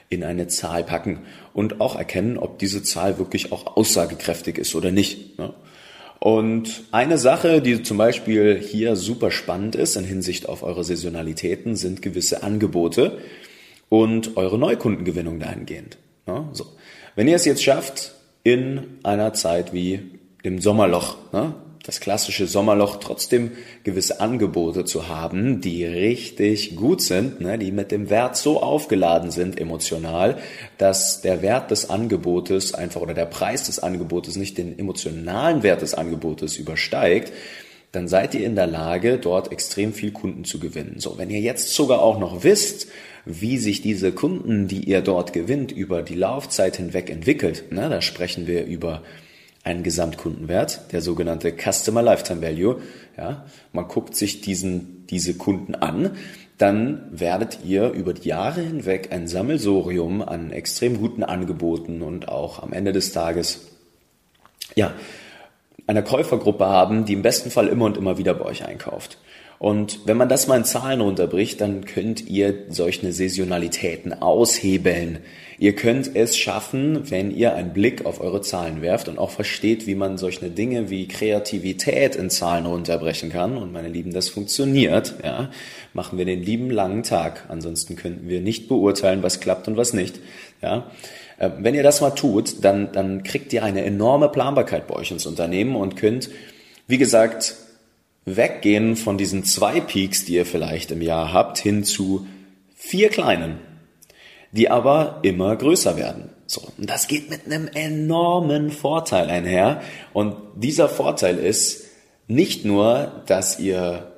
in 0.09 0.23
eine 0.23 0.47
Zahl 0.47 0.83
packen 0.83 1.19
und 1.53 1.81
auch 1.81 1.95
erkennen, 1.95 2.37
ob 2.37 2.59
diese 2.59 2.83
Zahl 2.83 3.17
wirklich 3.17 3.51
auch 3.51 3.77
aussagekräftig 3.77 4.57
ist 4.57 4.75
oder 4.75 4.91
nicht. 4.91 5.37
Ne? 5.37 5.53
Und 6.19 6.83
eine 6.91 7.17
Sache, 7.17 7.61
die 7.61 7.83
zum 7.83 7.97
Beispiel 7.97 8.57
hier 8.57 8.95
super 8.95 9.31
spannend 9.31 9.75
ist 9.75 9.95
in 9.95 10.05
Hinsicht 10.05 10.47
auf 10.49 10.63
eure 10.63 10.83
Saisonalitäten, 10.83 11.75
sind 11.75 12.01
gewisse 12.01 12.43
Angebote 12.43 13.19
und 13.89 14.37
eure 14.37 14.57
Neukundengewinnung 14.57 15.39
dahingehend. 15.39 15.97
Ne? 16.25 16.49
So. 16.53 16.65
Wenn 17.15 17.27
ihr 17.27 17.35
es 17.35 17.45
jetzt 17.45 17.63
schafft, 17.63 18.13
in 18.43 18.99
einer 19.03 19.33
Zeit 19.33 19.73
wie 19.73 20.11
dem 20.43 20.61
Sommerloch, 20.61 21.17
ne? 21.33 21.55
Das 21.85 21.99
klassische 21.99 22.47
Sommerloch 22.47 22.97
trotzdem 22.97 23.51
gewisse 23.83 24.19
Angebote 24.19 24.85
zu 24.85 25.07
haben, 25.07 25.61
die 25.61 25.85
richtig 25.85 26.75
gut 26.75 27.01
sind, 27.01 27.41
ne, 27.41 27.59
die 27.59 27.71
mit 27.71 27.91
dem 27.91 28.09
Wert 28.09 28.37
so 28.37 28.61
aufgeladen 28.61 29.29
sind 29.29 29.59
emotional, 29.59 30.37
dass 30.77 31.21
der 31.21 31.41
Wert 31.41 31.69
des 31.69 31.89
Angebotes 31.89 32.73
einfach 32.73 33.01
oder 33.01 33.13
der 33.13 33.27
Preis 33.27 33.65
des 33.65 33.79
Angebotes 33.79 34.35
nicht 34.35 34.57
den 34.57 34.77
emotionalen 34.79 35.61
Wert 35.61 35.83
des 35.83 35.93
Angebotes 35.93 36.57
übersteigt, 36.57 37.31
dann 37.91 38.07
seid 38.07 38.33
ihr 38.33 38.45
in 38.45 38.55
der 38.55 38.67
Lage, 38.67 39.19
dort 39.19 39.51
extrem 39.51 39.93
viel 39.93 40.11
Kunden 40.11 40.43
zu 40.43 40.59
gewinnen. 40.59 40.95
So, 40.97 41.17
wenn 41.17 41.29
ihr 41.29 41.39
jetzt 41.39 41.73
sogar 41.73 42.01
auch 42.01 42.19
noch 42.19 42.43
wisst, 42.43 42.87
wie 43.25 43.57
sich 43.57 43.81
diese 43.81 44.11
Kunden, 44.11 44.67
die 44.67 44.81
ihr 44.81 45.01
dort 45.01 45.33
gewinnt, 45.33 45.71
über 45.71 46.01
die 46.01 46.15
Laufzeit 46.15 46.77
hinweg 46.77 47.09
entwickelt, 47.09 47.71
ne, 47.71 47.89
da 47.89 48.01
sprechen 48.01 48.47
wir 48.47 48.65
über 48.65 49.01
einen 49.65 49.83
Gesamtkundenwert, 49.83 50.93
der 50.93 51.01
sogenannte 51.01 51.51
Customer 51.51 52.01
Lifetime 52.01 52.41
Value. 52.41 52.81
Ja, 53.17 53.45
man 53.73 53.87
guckt 53.87 54.15
sich 54.15 54.39
diesen, 54.39 55.05
diese 55.07 55.33
Kunden 55.35 55.75
an, 55.75 56.11
dann 56.57 57.07
werdet 57.11 57.59
ihr 57.65 57.89
über 57.89 58.13
die 58.13 58.29
Jahre 58.29 58.61
hinweg 58.61 59.11
ein 59.11 59.27
Sammelsorium 59.27 60.21
an 60.21 60.51
extrem 60.51 60.99
guten 60.99 61.23
Angeboten 61.23 62.01
und 62.01 62.29
auch 62.29 62.61
am 62.61 62.71
Ende 62.71 62.93
des 62.93 63.11
Tages, 63.11 63.67
ja, 64.75 64.93
einer 65.87 66.03
Käufergruppe 66.03 66.65
haben, 66.65 67.05
die 67.05 67.13
im 67.13 67.21
besten 67.21 67.51
Fall 67.51 67.67
immer 67.67 67.85
und 67.85 67.97
immer 67.97 68.17
wieder 68.17 68.33
bei 68.33 68.45
euch 68.45 68.65
einkauft. 68.65 69.17
Und 69.57 70.01
wenn 70.05 70.17
man 70.17 70.29
das 70.29 70.47
mal 70.47 70.57
in 70.57 70.65
Zahlen 70.65 71.01
runterbricht, 71.01 71.61
dann 71.61 71.85
könnt 71.85 72.27
ihr 72.27 72.65
solche 72.69 73.11
Saisonalitäten 73.11 74.13
aushebeln. 74.13 75.19
Ihr 75.57 75.73
könnt 75.73 76.13
es 76.15 76.37
schaffen, 76.37 77.09
wenn 77.09 77.31
ihr 77.31 77.55
einen 77.55 77.71
Blick 77.71 78.05
auf 78.05 78.19
eure 78.19 78.41
Zahlen 78.41 78.81
werft 78.81 79.07
und 79.07 79.17
auch 79.17 79.29
versteht, 79.29 79.87
wie 79.87 79.95
man 79.95 80.17
solche 80.17 80.49
Dinge 80.49 80.89
wie 80.89 81.07
Kreativität 81.07 82.17
in 82.17 82.29
Zahlen 82.29 82.65
runterbrechen 82.65 83.31
kann. 83.31 83.57
Und 83.57 83.71
meine 83.71 83.87
Lieben, 83.87 84.13
das 84.13 84.27
funktioniert. 84.27 85.15
Ja, 85.23 85.49
machen 85.93 86.17
wir 86.17 86.25
den 86.25 86.43
lieben 86.43 86.69
langen 86.69 87.03
Tag. 87.03 87.45
Ansonsten 87.47 87.95
könnten 87.95 88.27
wir 88.27 88.41
nicht 88.41 88.67
beurteilen, 88.67 89.23
was 89.23 89.39
klappt 89.39 89.69
und 89.69 89.77
was 89.77 89.93
nicht. 89.93 90.19
Ja, 90.61 90.91
äh, 91.37 91.49
wenn 91.59 91.75
ihr 91.75 91.83
das 91.83 92.01
mal 92.01 92.11
tut, 92.11 92.65
dann 92.65 92.91
dann 92.91 93.23
kriegt 93.23 93.53
ihr 93.53 93.63
eine 93.63 93.85
enorme 93.85 94.27
Planbarkeit 94.27 94.87
bei 94.87 94.95
euch 94.95 95.11
ins 95.11 95.25
Unternehmen 95.25 95.77
und 95.77 95.95
könnt, 95.95 96.29
wie 96.87 96.97
gesagt, 96.97 97.55
weggehen 98.25 98.95
von 98.95 99.17
diesen 99.17 99.43
zwei 99.43 99.79
Peaks, 99.79 100.25
die 100.25 100.33
ihr 100.33 100.45
vielleicht 100.45 100.91
im 100.91 101.01
Jahr 101.01 101.31
habt, 101.31 101.59
hin 101.59 101.83
zu 101.83 102.27
vier 102.75 103.09
kleinen, 103.09 103.59
die 104.51 104.69
aber 104.69 105.19
immer 105.21 105.55
größer 105.55 105.95
werden. 105.95 106.29
So, 106.47 106.61
und 106.77 106.89
das 106.89 107.07
geht 107.07 107.29
mit 107.29 107.45
einem 107.45 107.67
enormen 107.67 108.71
Vorteil 108.71 109.29
einher. 109.29 109.81
Und 110.13 110.35
dieser 110.55 110.89
Vorteil 110.89 111.37
ist 111.37 111.85
nicht 112.27 112.65
nur, 112.65 113.23
dass 113.25 113.59
ihr 113.59 114.14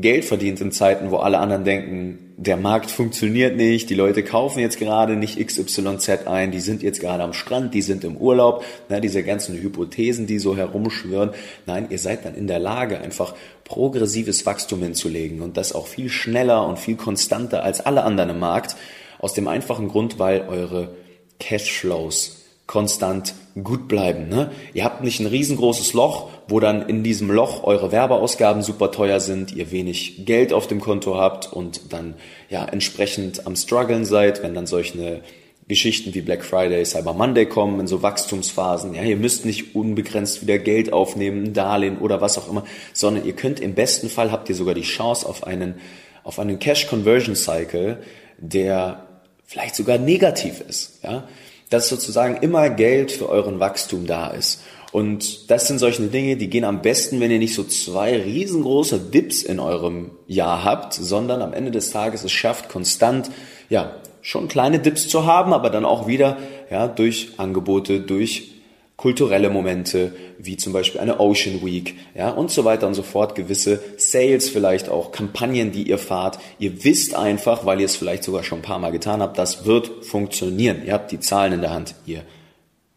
Geld 0.00 0.24
verdient 0.24 0.60
in 0.60 0.70
Zeiten, 0.70 1.10
wo 1.10 1.16
alle 1.16 1.38
anderen 1.38 1.64
denken, 1.64 2.34
der 2.36 2.56
Markt 2.56 2.88
funktioniert 2.88 3.56
nicht, 3.56 3.90
die 3.90 3.96
Leute 3.96 4.22
kaufen 4.22 4.60
jetzt 4.60 4.78
gerade 4.78 5.16
nicht 5.16 5.44
XYZ 5.44 6.28
ein, 6.28 6.52
die 6.52 6.60
sind 6.60 6.84
jetzt 6.84 7.00
gerade 7.00 7.24
am 7.24 7.32
Strand, 7.32 7.74
die 7.74 7.82
sind 7.82 8.04
im 8.04 8.16
Urlaub, 8.16 8.64
ne, 8.88 9.00
diese 9.00 9.24
ganzen 9.24 9.60
Hypothesen, 9.60 10.28
die 10.28 10.38
so 10.38 10.56
herumschwören. 10.56 11.32
Nein, 11.66 11.88
ihr 11.90 11.98
seid 11.98 12.24
dann 12.24 12.36
in 12.36 12.46
der 12.46 12.60
Lage, 12.60 13.00
einfach 13.00 13.34
progressives 13.64 14.46
Wachstum 14.46 14.84
hinzulegen 14.84 15.42
und 15.42 15.56
das 15.56 15.74
auch 15.74 15.88
viel 15.88 16.10
schneller 16.10 16.64
und 16.64 16.78
viel 16.78 16.94
konstanter 16.94 17.64
als 17.64 17.84
alle 17.84 18.04
anderen 18.04 18.30
im 18.30 18.38
Markt, 18.38 18.76
aus 19.18 19.34
dem 19.34 19.48
einfachen 19.48 19.88
Grund, 19.88 20.20
weil 20.20 20.42
eure 20.48 20.94
Cashflows 21.40 22.37
konstant 22.68 23.34
gut 23.64 23.88
bleiben. 23.88 24.28
Ne? 24.28 24.52
Ihr 24.74 24.84
habt 24.84 25.02
nicht 25.02 25.18
ein 25.18 25.26
riesengroßes 25.26 25.94
Loch, 25.94 26.28
wo 26.48 26.60
dann 26.60 26.86
in 26.86 27.02
diesem 27.02 27.30
Loch 27.30 27.64
eure 27.64 27.90
Werbeausgaben 27.90 28.62
super 28.62 28.92
teuer 28.92 29.18
sind, 29.20 29.52
ihr 29.52 29.72
wenig 29.72 30.26
Geld 30.26 30.52
auf 30.52 30.68
dem 30.68 30.78
Konto 30.78 31.16
habt 31.16 31.50
und 31.52 31.92
dann 31.92 32.14
ja 32.50 32.64
entsprechend 32.66 33.46
am 33.46 33.56
struggeln 33.56 34.04
seid, 34.04 34.42
wenn 34.42 34.54
dann 34.54 34.66
solche 34.66 35.22
Geschichten 35.66 36.14
wie 36.14 36.20
Black 36.20 36.44
Friday, 36.44 36.84
Cyber 36.84 37.14
Monday 37.14 37.46
kommen, 37.46 37.80
in 37.80 37.86
so 37.86 38.02
Wachstumsphasen. 38.02 38.94
Ja, 38.94 39.02
ihr 39.02 39.16
müsst 39.16 39.46
nicht 39.46 39.74
unbegrenzt 39.74 40.42
wieder 40.42 40.58
Geld 40.58 40.92
aufnehmen, 40.92 41.44
ein 41.44 41.52
Darlehen 41.54 41.98
oder 41.98 42.20
was 42.20 42.36
auch 42.36 42.50
immer, 42.50 42.64
sondern 42.92 43.24
ihr 43.24 43.34
könnt 43.34 43.60
im 43.60 43.74
besten 43.74 44.10
Fall 44.10 44.30
habt 44.30 44.48
ihr 44.50 44.54
sogar 44.54 44.74
die 44.74 44.82
Chance 44.82 45.26
auf 45.26 45.46
einen, 45.46 45.76
auf 46.22 46.38
einen 46.38 46.58
Cash 46.58 46.86
Conversion 46.86 47.34
Cycle, 47.34 48.02
der 48.36 49.06
vielleicht 49.46 49.74
sogar 49.74 49.96
negativ 49.96 50.60
ist. 50.60 51.02
Ja, 51.02 51.26
dass 51.70 51.88
sozusagen 51.88 52.36
immer 52.42 52.70
Geld 52.70 53.12
für 53.12 53.28
euren 53.28 53.60
Wachstum 53.60 54.06
da 54.06 54.28
ist. 54.28 54.60
Und 54.90 55.50
das 55.50 55.68
sind 55.68 55.78
solche 55.78 56.02
Dinge, 56.02 56.36
die 56.36 56.48
gehen 56.48 56.64
am 56.64 56.80
besten, 56.80 57.20
wenn 57.20 57.30
ihr 57.30 57.38
nicht 57.38 57.54
so 57.54 57.64
zwei 57.64 58.16
riesengroße 58.16 58.98
Dips 58.98 59.42
in 59.42 59.60
eurem 59.60 60.12
Jahr 60.26 60.64
habt, 60.64 60.94
sondern 60.94 61.42
am 61.42 61.52
Ende 61.52 61.70
des 61.70 61.90
Tages 61.90 62.24
es 62.24 62.32
schafft, 62.32 62.68
konstant, 62.70 63.30
ja, 63.68 63.96
schon 64.22 64.48
kleine 64.48 64.78
Dips 64.78 65.08
zu 65.08 65.26
haben, 65.26 65.52
aber 65.52 65.70
dann 65.70 65.84
auch 65.84 66.06
wieder, 66.06 66.38
ja, 66.70 66.88
durch 66.88 67.32
Angebote, 67.36 68.00
durch 68.00 68.57
kulturelle 68.98 69.48
Momente, 69.48 70.12
wie 70.38 70.56
zum 70.56 70.72
Beispiel 70.72 71.00
eine 71.00 71.20
Ocean 71.20 71.64
Week, 71.64 71.96
ja, 72.16 72.30
und 72.30 72.50
so 72.50 72.64
weiter 72.64 72.88
und 72.88 72.94
so 72.94 73.04
fort, 73.04 73.36
gewisse 73.36 73.80
Sales 73.96 74.50
vielleicht 74.50 74.88
auch, 74.88 75.12
Kampagnen, 75.12 75.70
die 75.70 75.84
ihr 75.84 75.98
fahrt. 75.98 76.40
Ihr 76.58 76.82
wisst 76.82 77.14
einfach, 77.14 77.64
weil 77.64 77.78
ihr 77.78 77.86
es 77.86 77.94
vielleicht 77.94 78.24
sogar 78.24 78.42
schon 78.42 78.58
ein 78.58 78.62
paar 78.62 78.80
Mal 78.80 78.90
getan 78.90 79.22
habt, 79.22 79.38
das 79.38 79.64
wird 79.64 80.04
funktionieren. 80.04 80.82
Ihr 80.84 80.94
habt 80.94 81.12
die 81.12 81.20
Zahlen 81.20 81.52
in 81.52 81.60
der 81.60 81.70
Hand. 81.70 81.94
Ihr 82.06 82.22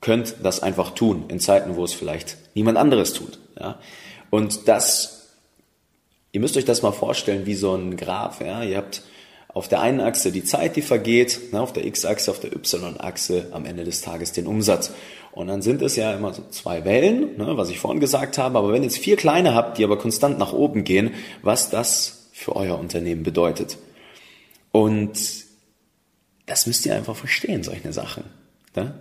könnt 0.01 0.37
das 0.41 0.63
einfach 0.63 0.89
tun 0.95 1.25
in 1.27 1.39
Zeiten, 1.39 1.75
wo 1.75 1.83
es 1.83 1.93
vielleicht 1.93 2.35
niemand 2.55 2.79
anderes 2.79 3.13
tut, 3.13 3.37
ja. 3.59 3.77
Und 4.31 4.67
das, 4.67 5.35
ihr 6.31 6.39
müsst 6.39 6.57
euch 6.57 6.65
das 6.65 6.81
mal 6.81 6.93
vorstellen 6.93 7.45
wie 7.45 7.53
so 7.53 7.75
ein 7.75 7.95
Graph, 7.95 8.41
ja. 8.41 8.63
Ihr 8.63 8.77
habt 8.77 9.03
auf 9.53 9.67
der 9.67 9.81
einen 9.81 9.99
Achse 9.99 10.31
die 10.31 10.43
Zeit, 10.43 10.75
die 10.75 10.81
vergeht, 10.81 11.51
ne, 11.51 11.61
auf 11.61 11.73
der 11.73 11.85
X-Achse, 11.85 12.31
auf 12.31 12.39
der 12.39 12.53
Y-Achse 12.53 13.49
am 13.51 13.65
Ende 13.65 13.83
des 13.83 14.01
Tages 14.01 14.31
den 14.31 14.47
Umsatz. 14.47 14.91
Und 15.31 15.47
dann 15.47 15.61
sind 15.61 15.81
es 15.81 15.95
ja 15.95 16.13
immer 16.13 16.33
so 16.33 16.43
zwei 16.49 16.83
Wellen, 16.83 17.37
ne, 17.37 17.57
was 17.57 17.69
ich 17.69 17.79
vorhin 17.79 17.99
gesagt 17.99 18.37
habe. 18.37 18.57
Aber 18.57 18.73
wenn 18.73 18.83
ihr 18.83 18.89
jetzt 18.89 18.97
vier 18.97 19.15
kleine 19.15 19.55
habt, 19.55 19.77
die 19.77 19.83
aber 19.83 19.97
konstant 19.97 20.37
nach 20.37 20.53
oben 20.53 20.83
gehen, 20.83 21.13
was 21.41 21.69
das 21.69 22.29
für 22.33 22.55
euer 22.55 22.77
Unternehmen 22.77 23.23
bedeutet. 23.23 23.77
Und 24.71 25.13
das 26.45 26.67
müsst 26.67 26.85
ihr 26.85 26.95
einfach 26.95 27.15
verstehen, 27.15 27.63
solche 27.63 27.93
Sachen. 27.93 28.25
Ne? 28.75 28.93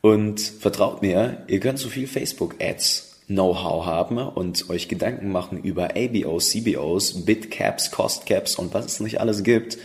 Und 0.00 0.40
vertraut 0.40 1.00
mir, 1.00 1.44
ihr 1.46 1.60
könnt 1.60 1.78
so 1.78 1.88
viel 1.88 2.06
Facebook-Ads 2.06 3.20
Know-how 3.28 3.86
haben 3.86 4.18
und 4.18 4.68
euch 4.68 4.88
Gedanken 4.88 5.30
machen 5.30 5.62
über 5.62 5.90
ABOs, 5.96 6.50
CBOs, 6.50 7.24
Bitcaps, 7.24 7.90
Costcaps 7.90 8.56
und 8.56 8.74
was 8.74 8.84
es 8.86 9.00
nicht 9.00 9.20
alles 9.20 9.42
gibt 9.42 9.78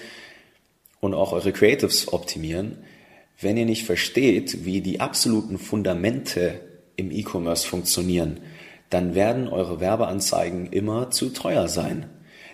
und 1.00 1.14
auch 1.14 1.34
eure 1.34 1.54
Creatives 1.54 2.12
optimieren, 2.12 2.78
wenn 3.40 3.58
ihr 3.58 3.66
nicht 3.66 3.86
versteht, 3.86 4.66
wie 4.66 4.82
die 4.82 5.00
absoluten 5.00 5.58
Fundamente 5.58 6.60
im 6.96 7.12
E-Commerce 7.12 7.68
funktionieren, 7.68 8.40
dann 8.90 9.16
werden 9.16 9.48
eure 9.48 9.80
Werbeanzeigen 9.80 10.72
immer 10.72 11.12
zu 11.12 11.30
teuer 11.30 11.68
sein. 11.68 12.08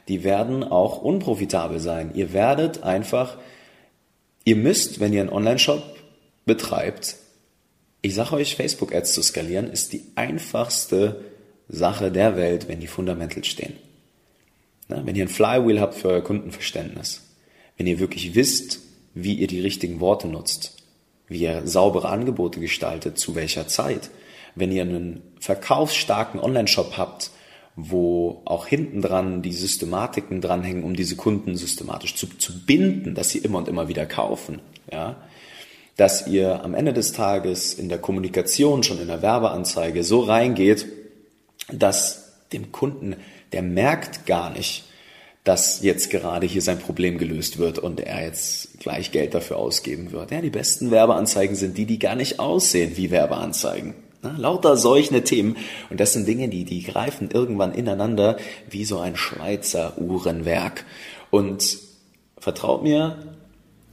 Die 0.07 0.23
werden 0.23 0.63
auch 0.63 1.01
unprofitabel 1.01 1.79
sein. 1.79 2.11
Ihr 2.13 2.33
werdet 2.33 2.83
einfach, 2.83 3.37
ihr 4.43 4.55
müsst, 4.55 4.99
wenn 4.99 5.13
ihr 5.13 5.21
einen 5.21 5.29
Online-Shop 5.29 5.83
betreibt, 6.45 7.15
ich 8.01 8.15
sage 8.15 8.33
euch, 8.33 8.57
Facebook-Ads 8.57 9.13
zu 9.13 9.23
skalieren 9.23 9.71
ist 9.71 9.93
die 9.93 10.03
einfachste 10.15 11.23
Sache 11.69 12.11
der 12.11 12.35
Welt, 12.35 12.67
wenn 12.67 12.81
die 12.81 12.87
Fundamentals 12.87 13.47
stehen. 13.47 13.73
Wenn 14.89 15.15
ihr 15.15 15.23
ein 15.23 15.29
Flywheel 15.29 15.79
habt 15.79 15.95
für 15.95 16.09
euer 16.09 16.21
Kundenverständnis, 16.21 17.21
wenn 17.77 17.87
ihr 17.87 17.99
wirklich 17.99 18.35
wisst, 18.35 18.81
wie 19.13 19.35
ihr 19.35 19.47
die 19.47 19.61
richtigen 19.61 19.99
Worte 19.99 20.27
nutzt, 20.27 20.77
wie 21.27 21.41
ihr 21.41 21.65
saubere 21.65 22.09
Angebote 22.09 22.59
gestaltet, 22.59 23.17
zu 23.17 23.35
welcher 23.35 23.67
Zeit, 23.67 24.09
wenn 24.55 24.71
ihr 24.71 24.83
einen 24.83 25.21
verkaufsstarken 25.39 26.39
Online-Shop 26.39 26.93
habt, 26.97 27.31
wo 27.75 28.41
auch 28.45 28.67
hinten 28.67 29.01
dran 29.01 29.41
die 29.41 29.53
Systematiken 29.53 30.41
dranhängen, 30.41 30.83
um 30.83 30.95
diese 30.95 31.15
Kunden 31.15 31.55
systematisch 31.55 32.15
zu, 32.15 32.27
zu 32.27 32.65
binden, 32.65 33.15
dass 33.15 33.31
sie 33.31 33.39
immer 33.39 33.57
und 33.57 33.67
immer 33.67 33.87
wieder 33.87 34.05
kaufen, 34.05 34.61
ja, 34.91 35.15
dass 35.97 36.27
ihr 36.27 36.63
am 36.63 36.73
Ende 36.73 36.93
des 36.93 37.13
Tages 37.13 37.73
in 37.73 37.89
der 37.89 37.99
Kommunikation, 37.99 38.83
schon 38.83 38.99
in 38.99 39.07
der 39.07 39.21
Werbeanzeige 39.21 40.03
so 40.03 40.21
reingeht, 40.21 40.85
dass 41.71 42.33
dem 42.51 42.71
Kunden, 42.71 43.15
der 43.51 43.61
merkt 43.61 44.25
gar 44.25 44.49
nicht, 44.51 44.85
dass 45.43 45.81
jetzt 45.81 46.09
gerade 46.09 46.47
hier 46.47 46.61
sein 46.61 46.79
Problem 46.79 47.17
gelöst 47.17 47.57
wird 47.57 47.77
und 47.77 47.99
er 47.99 48.23
jetzt 48.23 48.79
gleich 48.79 49.11
Geld 49.11 49.33
dafür 49.33 49.57
ausgeben 49.57 50.11
wird. 50.11 50.31
Ja, 50.31 50.41
die 50.41 50.49
besten 50.49 50.89
Werbeanzeigen 50.89 51.55
sind 51.55 51.77
die, 51.77 51.85
die 51.85 51.99
gar 51.99 52.15
nicht 52.15 52.39
aussehen 52.39 52.95
wie 52.95 53.11
Werbeanzeigen. 53.11 53.93
Na, 54.21 54.35
lauter 54.37 54.77
solche 54.77 55.21
Themen. 55.23 55.57
Und 55.89 55.99
das 55.99 56.13
sind 56.13 56.27
Dinge, 56.27 56.47
die, 56.47 56.63
die 56.63 56.81
greifen 56.81 57.29
irgendwann 57.29 57.73
ineinander 57.73 58.37
wie 58.69 58.85
so 58.85 58.99
ein 58.99 59.17
Schweizer 59.17 59.97
Uhrenwerk. 59.97 60.85
Und 61.29 61.77
vertraut 62.37 62.83
mir, 62.83 63.35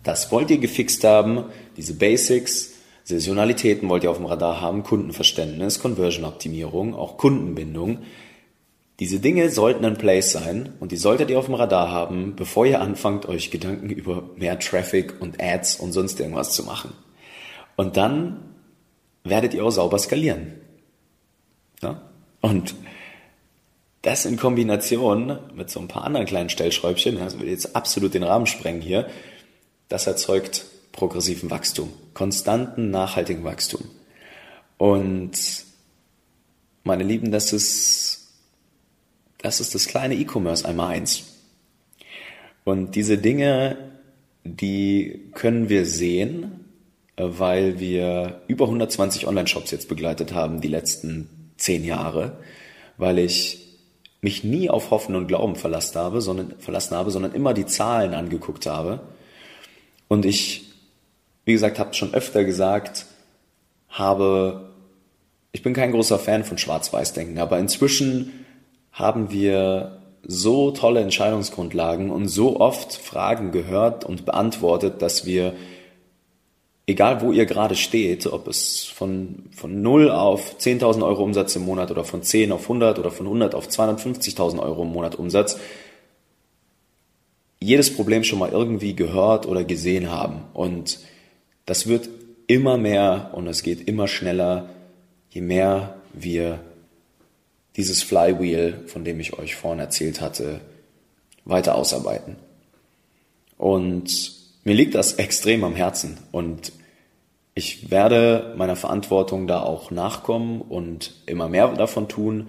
das 0.05 0.31
wollt 0.31 0.51
ihr 0.51 0.59
gefixt 0.59 1.03
haben, 1.03 1.45
diese 1.77 1.95
Basics, 1.95 2.75
Saisonalitäten 3.03 3.89
wollt 3.89 4.05
ihr 4.05 4.11
auf 4.11 4.19
dem 4.19 4.27
Radar 4.27 4.61
haben, 4.61 4.85
Kundenverständnis, 4.85 5.81
Conversion-Optimierung, 5.81 6.95
auch 6.95 7.19
Kundenbindung. 7.19 7.99
Diese 9.01 9.19
Dinge 9.19 9.51
sollten 9.51 9.83
in 9.85 9.97
place 9.97 10.33
sein 10.33 10.75
und 10.79 10.93
die 10.93 10.97
solltet 10.97 11.31
ihr 11.31 11.39
auf 11.39 11.47
dem 11.47 11.55
Radar 11.55 11.91
haben, 11.91 12.37
bevor 12.37 12.67
ihr 12.67 12.81
anfangt, 12.81 13.27
euch 13.27 13.51
Gedanken 13.51 13.89
über 13.89 14.31
mehr 14.37 14.59
Traffic 14.59 15.21
und 15.21 15.43
Ads 15.43 15.77
und 15.77 15.93
sonst 15.93 16.21
irgendwas 16.21 16.53
zu 16.53 16.65
machen. 16.65 16.93
Und 17.77 17.97
dann 17.97 18.55
werdet 19.25 19.55
ihr 19.55 19.65
auch 19.65 19.71
sauber 19.71 19.99
skalieren. 19.99 20.53
Ja? 21.83 22.03
Und 22.43 22.75
das 24.03 24.27
in 24.27 24.37
Kombination 24.37 25.39
mit 25.55 25.71
so 25.71 25.81
ein 25.81 25.89
paar 25.89 26.05
anderen 26.05 26.27
kleinen 26.27 26.51
Stellschräubchen, 26.51 27.19
das 27.19 27.39
will 27.39 27.49
jetzt 27.49 27.75
absolut 27.77 28.15
den 28.15 28.23
Rahmen 28.23 28.47
sprengen 28.47 28.81
hier, 28.81 29.09
das 29.89 30.07
erzeugt 30.07 30.67
progressiven 30.93 31.51
Wachstum, 31.51 31.91
konstanten, 32.15 32.91
nachhaltigen 32.91 33.45
Wachstum. 33.45 33.83
Und 34.79 35.33
meine 36.85 37.05
Lieben, 37.05 37.31
das 37.31 37.53
ist, 37.53 38.10
das 39.43 39.61
ist 39.61 39.75
das 39.75 39.87
kleine 39.87 40.15
E-Commerce 40.15 40.67
einmal 40.67 40.95
eins. 40.95 41.25
Und 42.65 42.95
diese 42.95 43.19
Dinge, 43.19 43.79
die 44.45 45.31
können 45.35 45.69
wir 45.69 45.87
sehen, 45.87 46.65
weil 47.17 47.81
wir 47.81 48.43
über 48.49 48.65
120 48.67 49.27
Online-Shops 49.27 49.71
jetzt 49.71 49.89
begleitet 49.89 50.33
haben, 50.35 50.61
die 50.61 50.69
letzten 50.69 51.29
zehn 51.57 51.85
Jahre, 51.85 52.39
weil 52.97 53.19
ich 53.19 53.67
mich 54.23 54.45
nie 54.45 54.69
auf 54.69 54.91
Hoffen 54.91 55.17
und 55.17 55.29
Glauben 55.29 55.57
verlassen 55.57 55.99
habe, 55.99 56.21
sondern, 56.21 56.55
verlassen 56.59 56.97
habe, 56.97 57.11
sondern 57.11 57.33
immer 57.33 57.55
die 57.55 57.67
Zahlen 57.67 58.15
angeguckt 58.15 58.67
habe 58.67 59.01
und 60.11 60.27
ich, 60.27 60.73
wie 61.45 61.53
gesagt, 61.53 61.79
habe 61.79 61.95
schon 61.95 62.15
öfter 62.15 62.43
gesagt, 62.43 63.07
habe, 63.89 64.71
ich 65.53 65.63
bin 65.63 65.73
kein 65.73 65.93
großer 65.93 66.19
Fan 66.19 66.43
von 66.43 66.59
Schwarz-Weiß-Denken, 66.59 67.39
aber 67.39 67.61
inzwischen 67.61 68.40
haben 68.93 69.31
wir 69.31 70.01
so 70.27 70.71
tolle 70.71 71.01
Entscheidungsgrundlagen 71.01 72.11
und 72.11 72.29
so 72.29 72.61
oft 72.61 72.95
Fragen 72.95 73.53
gehört 73.53 74.05
und 74.05 74.27
beantwortet, 74.27 75.01
dass 75.03 75.25
wir, 75.25 75.55
egal 76.87 77.23
wo 77.23 77.33
ihr 77.33 77.47
gerade 77.47 77.75
steht, 77.75 78.27
ob 78.27 78.47
es 78.47 78.85
von, 78.85 79.45
von 79.55 79.81
0 79.81 80.11
auf 80.11 80.57
10.000 80.59 81.05
Euro 81.05 81.25
Umsatz 81.25 81.57
im 81.57 81.65
Monat 81.65 81.91
oder 81.91 82.05
von 82.05 82.23
10 82.23 82.53
auf 82.53 82.63
100 82.63 82.99
oder 82.99 83.11
von 83.11 83.27
100 83.27 83.55
auf 83.55 83.69
250.000 83.69 84.61
Euro 84.61 84.83
im 84.83 84.93
Monat 84.93 85.15
Umsatz, 85.15 85.59
jedes 87.63 87.95
Problem 87.95 88.25
schon 88.25 88.39
mal 88.39 88.51
irgendwie 88.51 88.95
gehört 88.95 89.47
oder 89.47 89.65
gesehen 89.65 90.11
haben. 90.11 90.45
Und 90.55 91.01
das 91.67 91.87
wird 91.87 92.09
immer 92.47 92.79
mehr 92.79 93.31
und 93.35 93.47
es 93.47 93.63
geht 93.63 93.87
immer 93.87 94.09
schneller, 94.09 94.71
je 95.29 95.41
mehr 95.41 95.95
wir 96.13 96.61
dieses 97.81 98.03
Flywheel, 98.03 98.85
von 98.89 99.05
dem 99.05 99.19
ich 99.21 99.39
euch 99.39 99.57
vorhin 99.57 99.81
erzählt 99.81 100.21
hatte, 100.21 100.61
weiter 101.47 101.77
ausarbeiten. 101.77 102.37
Und 103.57 104.33
mir 104.65 104.75
liegt 104.75 104.95
das 104.95 105.15
extrem 105.15 105.65
am 105.65 105.75
Herzen 105.75 106.19
und 106.31 106.73
ich 107.55 107.91
werde 107.91 108.55
meiner 108.59 108.77
Verantwortung 108.77 109.47
da 109.47 109.63
auch 109.63 109.91
nachkommen 109.91 110.61
und 110.61 111.15
immer 111.25 111.49
mehr 111.49 111.69
davon 111.69 112.07
tun. 112.09 112.49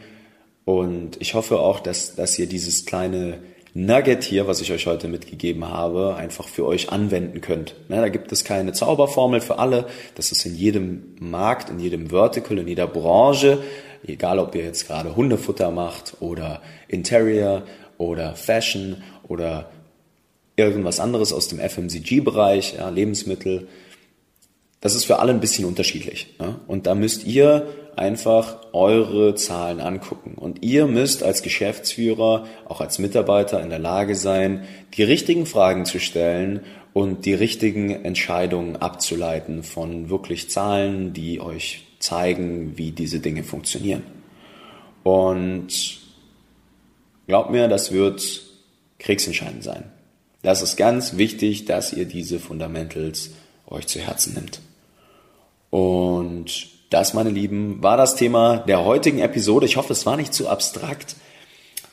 Und 0.65 1.19
ich 1.21 1.33
hoffe 1.33 1.59
auch, 1.59 1.79
dass, 1.79 2.15
dass 2.15 2.37
ihr 2.37 2.47
dieses 2.47 2.85
kleine 2.85 3.39
Nugget 3.73 4.23
hier, 4.23 4.47
was 4.47 4.59
ich 4.59 4.71
euch 4.73 4.85
heute 4.85 5.07
mitgegeben 5.07 5.67
habe, 5.67 6.15
einfach 6.15 6.47
für 6.47 6.65
euch 6.65 6.91
anwenden 6.91 7.39
könnt. 7.39 7.75
Da 7.87 8.09
gibt 8.09 8.31
es 8.33 8.43
keine 8.43 8.73
Zauberformel 8.73 9.39
für 9.39 9.59
alle. 9.59 9.87
Das 10.15 10.31
ist 10.33 10.45
in 10.45 10.55
jedem 10.55 11.15
Markt, 11.19 11.69
in 11.69 11.79
jedem 11.79 12.09
Vertical, 12.09 12.57
in 12.59 12.67
jeder 12.67 12.87
Branche, 12.87 13.63
egal 14.05 14.39
ob 14.39 14.55
ihr 14.55 14.63
jetzt 14.63 14.87
gerade 14.87 15.15
Hundefutter 15.15 15.71
macht 15.71 16.17
oder 16.19 16.61
Interior 16.87 17.63
oder 17.97 18.35
Fashion 18.35 19.03
oder 19.27 19.69
irgendwas 20.55 20.99
anderes 20.99 21.33
aus 21.33 21.47
dem 21.47 21.59
FMCG-Bereich, 21.59 22.75
ja, 22.77 22.89
Lebensmittel. 22.89 23.67
Das 24.79 24.95
ist 24.95 25.05
für 25.05 25.19
alle 25.19 25.31
ein 25.31 25.39
bisschen 25.39 25.65
unterschiedlich. 25.65 26.35
Ne? 26.39 26.59
Und 26.67 26.87
da 26.87 26.95
müsst 26.95 27.25
ihr 27.25 27.67
einfach 27.95 28.57
eure 28.73 29.35
Zahlen 29.35 29.79
angucken. 29.79 30.35
Und 30.35 30.63
ihr 30.63 30.87
müsst 30.87 31.23
als 31.23 31.43
Geschäftsführer, 31.43 32.45
auch 32.65 32.81
als 32.81 32.99
Mitarbeiter 32.99 33.61
in 33.61 33.69
der 33.69 33.79
Lage 33.79 34.15
sein, 34.15 34.63
die 34.95 35.03
richtigen 35.03 35.45
Fragen 35.45 35.85
zu 35.85 35.99
stellen 35.99 36.61
und 36.93 37.25
die 37.25 37.33
richtigen 37.33 37.91
Entscheidungen 37.91 38.75
abzuleiten 38.75 39.63
von 39.63 40.09
wirklich 40.09 40.49
Zahlen, 40.49 41.13
die 41.13 41.39
euch 41.39 41.85
zeigen, 42.01 42.77
wie 42.77 42.91
diese 42.91 43.19
Dinge 43.19 43.43
funktionieren. 43.43 44.03
Und 45.03 45.99
glaubt 47.27 47.51
mir, 47.51 47.67
das 47.67 47.91
wird 47.91 48.41
kriegsentscheidend 48.99 49.63
sein. 49.63 49.91
Das 50.43 50.61
ist 50.61 50.75
ganz 50.75 51.17
wichtig, 51.17 51.65
dass 51.65 51.93
ihr 51.93 52.05
diese 52.05 52.39
Fundamentals 52.39 53.31
euch 53.67 53.87
zu 53.87 53.99
Herzen 53.99 54.33
nimmt. 54.33 54.59
Und 55.69 56.69
das, 56.89 57.13
meine 57.13 57.29
Lieben, 57.29 57.81
war 57.81 57.95
das 57.95 58.15
Thema 58.15 58.57
der 58.57 58.83
heutigen 58.83 59.19
Episode. 59.19 59.65
Ich 59.65 59.77
hoffe, 59.77 59.93
es 59.93 60.05
war 60.05 60.17
nicht 60.17 60.33
zu 60.33 60.49
abstrakt. 60.49 61.15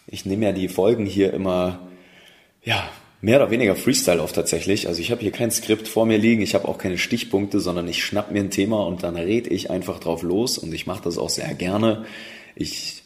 Ich 0.07 0.27
nehme 0.27 0.47
ja 0.47 0.53
die 0.53 0.69
Folgen 0.69 1.07
hier 1.07 1.33
immer, 1.33 1.79
ja, 2.65 2.88
mehr 3.20 3.40
oder 3.40 3.50
weniger 3.50 3.75
Freestyle 3.75 4.22
auf 4.22 4.32
tatsächlich. 4.32 4.87
Also 4.87 5.00
ich 5.00 5.10
habe 5.10 5.22
hier 5.22 5.32
kein 5.32 5.50
Skript 5.50 5.88
vor 5.88 6.06
mir 6.06 6.18
liegen, 6.18 6.42
ich 6.42 6.54
habe 6.54 6.68
auch 6.68 6.78
keine 6.78 6.98
Stichpunkte, 6.98 7.60
sondern 7.60 7.88
ich 7.88 8.04
schnapp 8.04 8.30
mir 8.30 8.40
ein 8.40 8.50
Thema 8.50 8.87
und 8.87 9.02
dann 9.02 9.16
rede 9.16 9.50
ich 9.50 9.70
einfach 9.70 9.98
drauf 9.98 10.22
los 10.22 10.58
und 10.58 10.72
ich 10.72 10.87
mache 10.87 11.02
das 11.02 11.18
auch 11.18 11.30
sehr 11.30 11.52
gerne. 11.54 12.04
Ich 12.54 13.02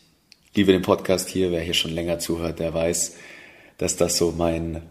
liebe 0.54 0.72
den 0.72 0.82
Podcast 0.82 1.28
hier, 1.28 1.50
wer 1.50 1.60
hier 1.60 1.74
schon 1.74 1.92
länger 1.92 2.18
zuhört, 2.18 2.58
der 2.58 2.74
weiß, 2.74 3.16
dass 3.78 3.96
das 3.96 4.18
so 4.18 4.34
mein, 4.36 4.82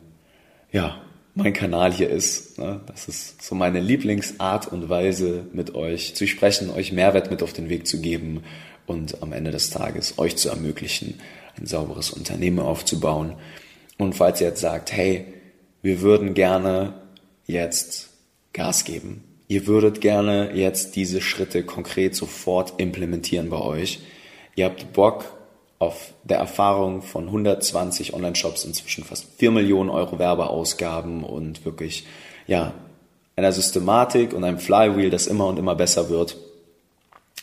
ja, 0.72 1.02
mein 1.36 1.54
Kanal 1.54 1.94
hier 1.94 2.10
ist. 2.10 2.58
Ne? 2.58 2.82
Das 2.88 3.08
ist 3.08 3.44
so 3.44 3.56
meine 3.56 3.80
Lieblingsart 3.80 4.68
und 4.68 4.90
Weise, 4.90 5.46
mit 5.54 5.76
euch 5.76 6.16
zu 6.16 6.28
sprechen, 6.28 6.70
euch 6.72 6.92
Mehrwert 6.92 7.32
mit 7.32 7.44
auf 7.44 7.54
den 7.54 7.70
Weg 7.70 7.88
zu 7.88 8.02
geben 8.02 8.44
und 8.86 9.22
am 9.22 9.34
Ende 9.34 9.52
des 9.52 9.70
Tages 9.70 10.18
euch 10.18 10.36
zu 10.36 10.50
ermöglichen, 10.50 11.20
ein 11.58 11.68
sauberes 11.68 12.10
Unternehmen 12.10 12.60
aufzubauen. 12.60 13.36
Und 14.02 14.16
falls 14.16 14.42
ihr 14.42 14.48
jetzt 14.48 14.62
sagt, 14.62 14.92
hey, 14.92 15.28
wir 15.84 16.02
würden 16.02 16.34
gerne 16.34 16.96
jetzt 17.46 18.10
Gas 18.52 18.84
geben, 18.84 19.24
ihr 19.48 19.68
würdet 19.68 20.02
gerne 20.02 20.56
jetzt 20.56 20.96
diese 20.96 21.22
Schritte 21.22 21.62
konkret 21.62 22.16
sofort 22.16 22.74
implementieren 22.80 23.52
bei 23.52 23.60
euch, 23.60 24.00
ihr 24.56 24.66
habt 24.66 24.92
Bock 24.94 25.26
auf 25.78 26.16
der 26.24 26.40
Erfahrung 26.40 27.04
von 27.04 27.28
120 27.28 28.16
Online-Shops 28.16 28.66
inzwischen 28.66 29.04
fast 29.04 29.28
4 29.38 29.52
Millionen 29.52 29.92
Euro 29.92 30.18
Werbeausgaben 30.18 31.24
und 31.24 31.64
wirklich, 31.64 32.08
ja, 32.48 32.74
einer 33.36 33.52
Systematik 33.52 34.34
und 34.34 34.44
einem 34.44 34.58
Flywheel, 34.58 35.12
das 35.12 35.28
immer 35.28 35.46
und 35.46 35.60
immer 35.60 35.76
besser 35.76 36.10
wird. 36.10 36.38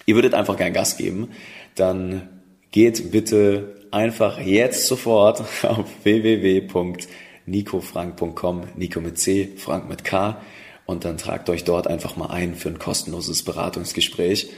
Ihr 0.06 0.16
würdet 0.16 0.34
einfach 0.34 0.56
gern 0.56 0.72
Gas 0.72 0.96
geben, 0.96 1.28
dann 1.76 2.28
geht 2.72 3.12
bitte 3.12 3.77
einfach 3.90 4.40
jetzt 4.40 4.86
sofort 4.86 5.40
auf 5.64 5.86
www.nicofrank.com, 6.04 8.62
Nico 8.76 9.00
mit 9.00 9.18
C, 9.18 9.48
Frank 9.56 9.88
mit 9.88 10.04
K 10.04 10.40
und 10.86 11.04
dann 11.04 11.18
tragt 11.18 11.50
euch 11.50 11.64
dort 11.64 11.86
einfach 11.86 12.16
mal 12.16 12.30
ein 12.30 12.54
für 12.54 12.70
ein 12.70 12.78
kostenloses 12.78 13.42
Beratungsgespräch. 13.42 14.48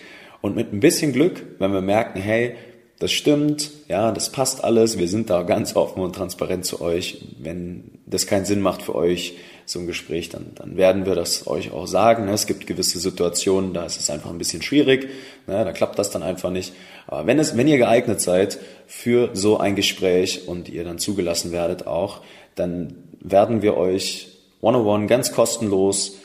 Und 0.41 0.55
mit 0.55 0.73
ein 0.73 0.79
bisschen 0.81 1.13
Glück, 1.13 1.45
wenn 1.59 1.73
wir 1.73 1.83
merken, 1.83 2.21
hey, 2.21 2.55
das 3.01 3.13
stimmt, 3.13 3.71
ja, 3.89 4.13
das 4.13 4.31
passt 4.31 4.63
alles, 4.63 4.99
wir 4.99 5.09
sind 5.09 5.31
da 5.31 5.43
ganz 5.43 5.75
offen 5.75 6.03
und 6.03 6.15
transparent 6.15 6.67
zu 6.67 6.81
euch. 6.81 7.25
Wenn 7.39 7.99
das 8.07 8.27
keinen 8.27 8.45
Sinn 8.45 8.61
macht 8.61 8.83
für 8.83 8.95
euch, 8.95 9.39
so 9.71 9.79
ein 9.79 9.87
Gespräch, 9.87 10.29
dann, 10.29 10.47
dann 10.57 10.77
werden 10.77 11.07
wir 11.07 11.15
das 11.15 11.47
euch 11.47 11.71
auch 11.73 11.87
sagen. 11.87 12.27
Ne? 12.27 12.33
Es 12.33 12.47
gibt 12.47 12.67
gewisse 12.67 12.99
Situationen, 12.99 13.73
da 13.73 13.85
ist 13.85 14.01
es 14.01 14.11
einfach 14.11 14.31
ein 14.31 14.39
bisschen 14.39 14.63
schwierig, 14.63 15.09
ne? 15.47 15.65
da 15.65 15.73
klappt 15.73 15.99
das 15.99 16.11
dann 16.11 16.23
einfach 16.23 16.51
nicht. 16.51 16.73
Aber 17.07 17.27
wenn, 17.27 17.39
es, 17.39 17.57
wenn 17.57 17.69
ihr 17.69 17.79
geeignet 17.79 18.21
seid 18.21 18.59
für 18.87 19.31
so 19.35 19.59
ein 19.59 19.77
Gespräch 19.77 20.49
und 20.49 20.69
ihr 20.69 20.85
dann 20.85 20.99
zugelassen 20.99 21.53
werdet 21.53 21.87
auch, 21.87 22.21
dann 22.57 22.95
werden 23.21 23.63
wir 23.63 23.77
euch 23.77 24.29
one-on-one 24.61 25.07
ganz 25.07 25.33
kostenlos 25.33 26.17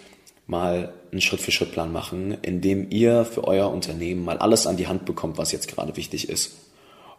mal 0.47 0.93
einen 1.11 1.21
Schritt-für-Schritt-Plan 1.21 1.91
machen, 1.91 2.37
in 2.41 2.61
dem 2.61 2.89
ihr 2.89 3.25
für 3.25 3.45
euer 3.45 3.71
Unternehmen 3.71 4.25
mal 4.25 4.37
alles 4.37 4.67
an 4.67 4.77
die 4.77 4.87
Hand 4.87 5.05
bekommt, 5.05 5.37
was 5.37 5.51
jetzt 5.51 5.67
gerade 5.67 5.95
wichtig 5.97 6.29
ist. 6.29 6.64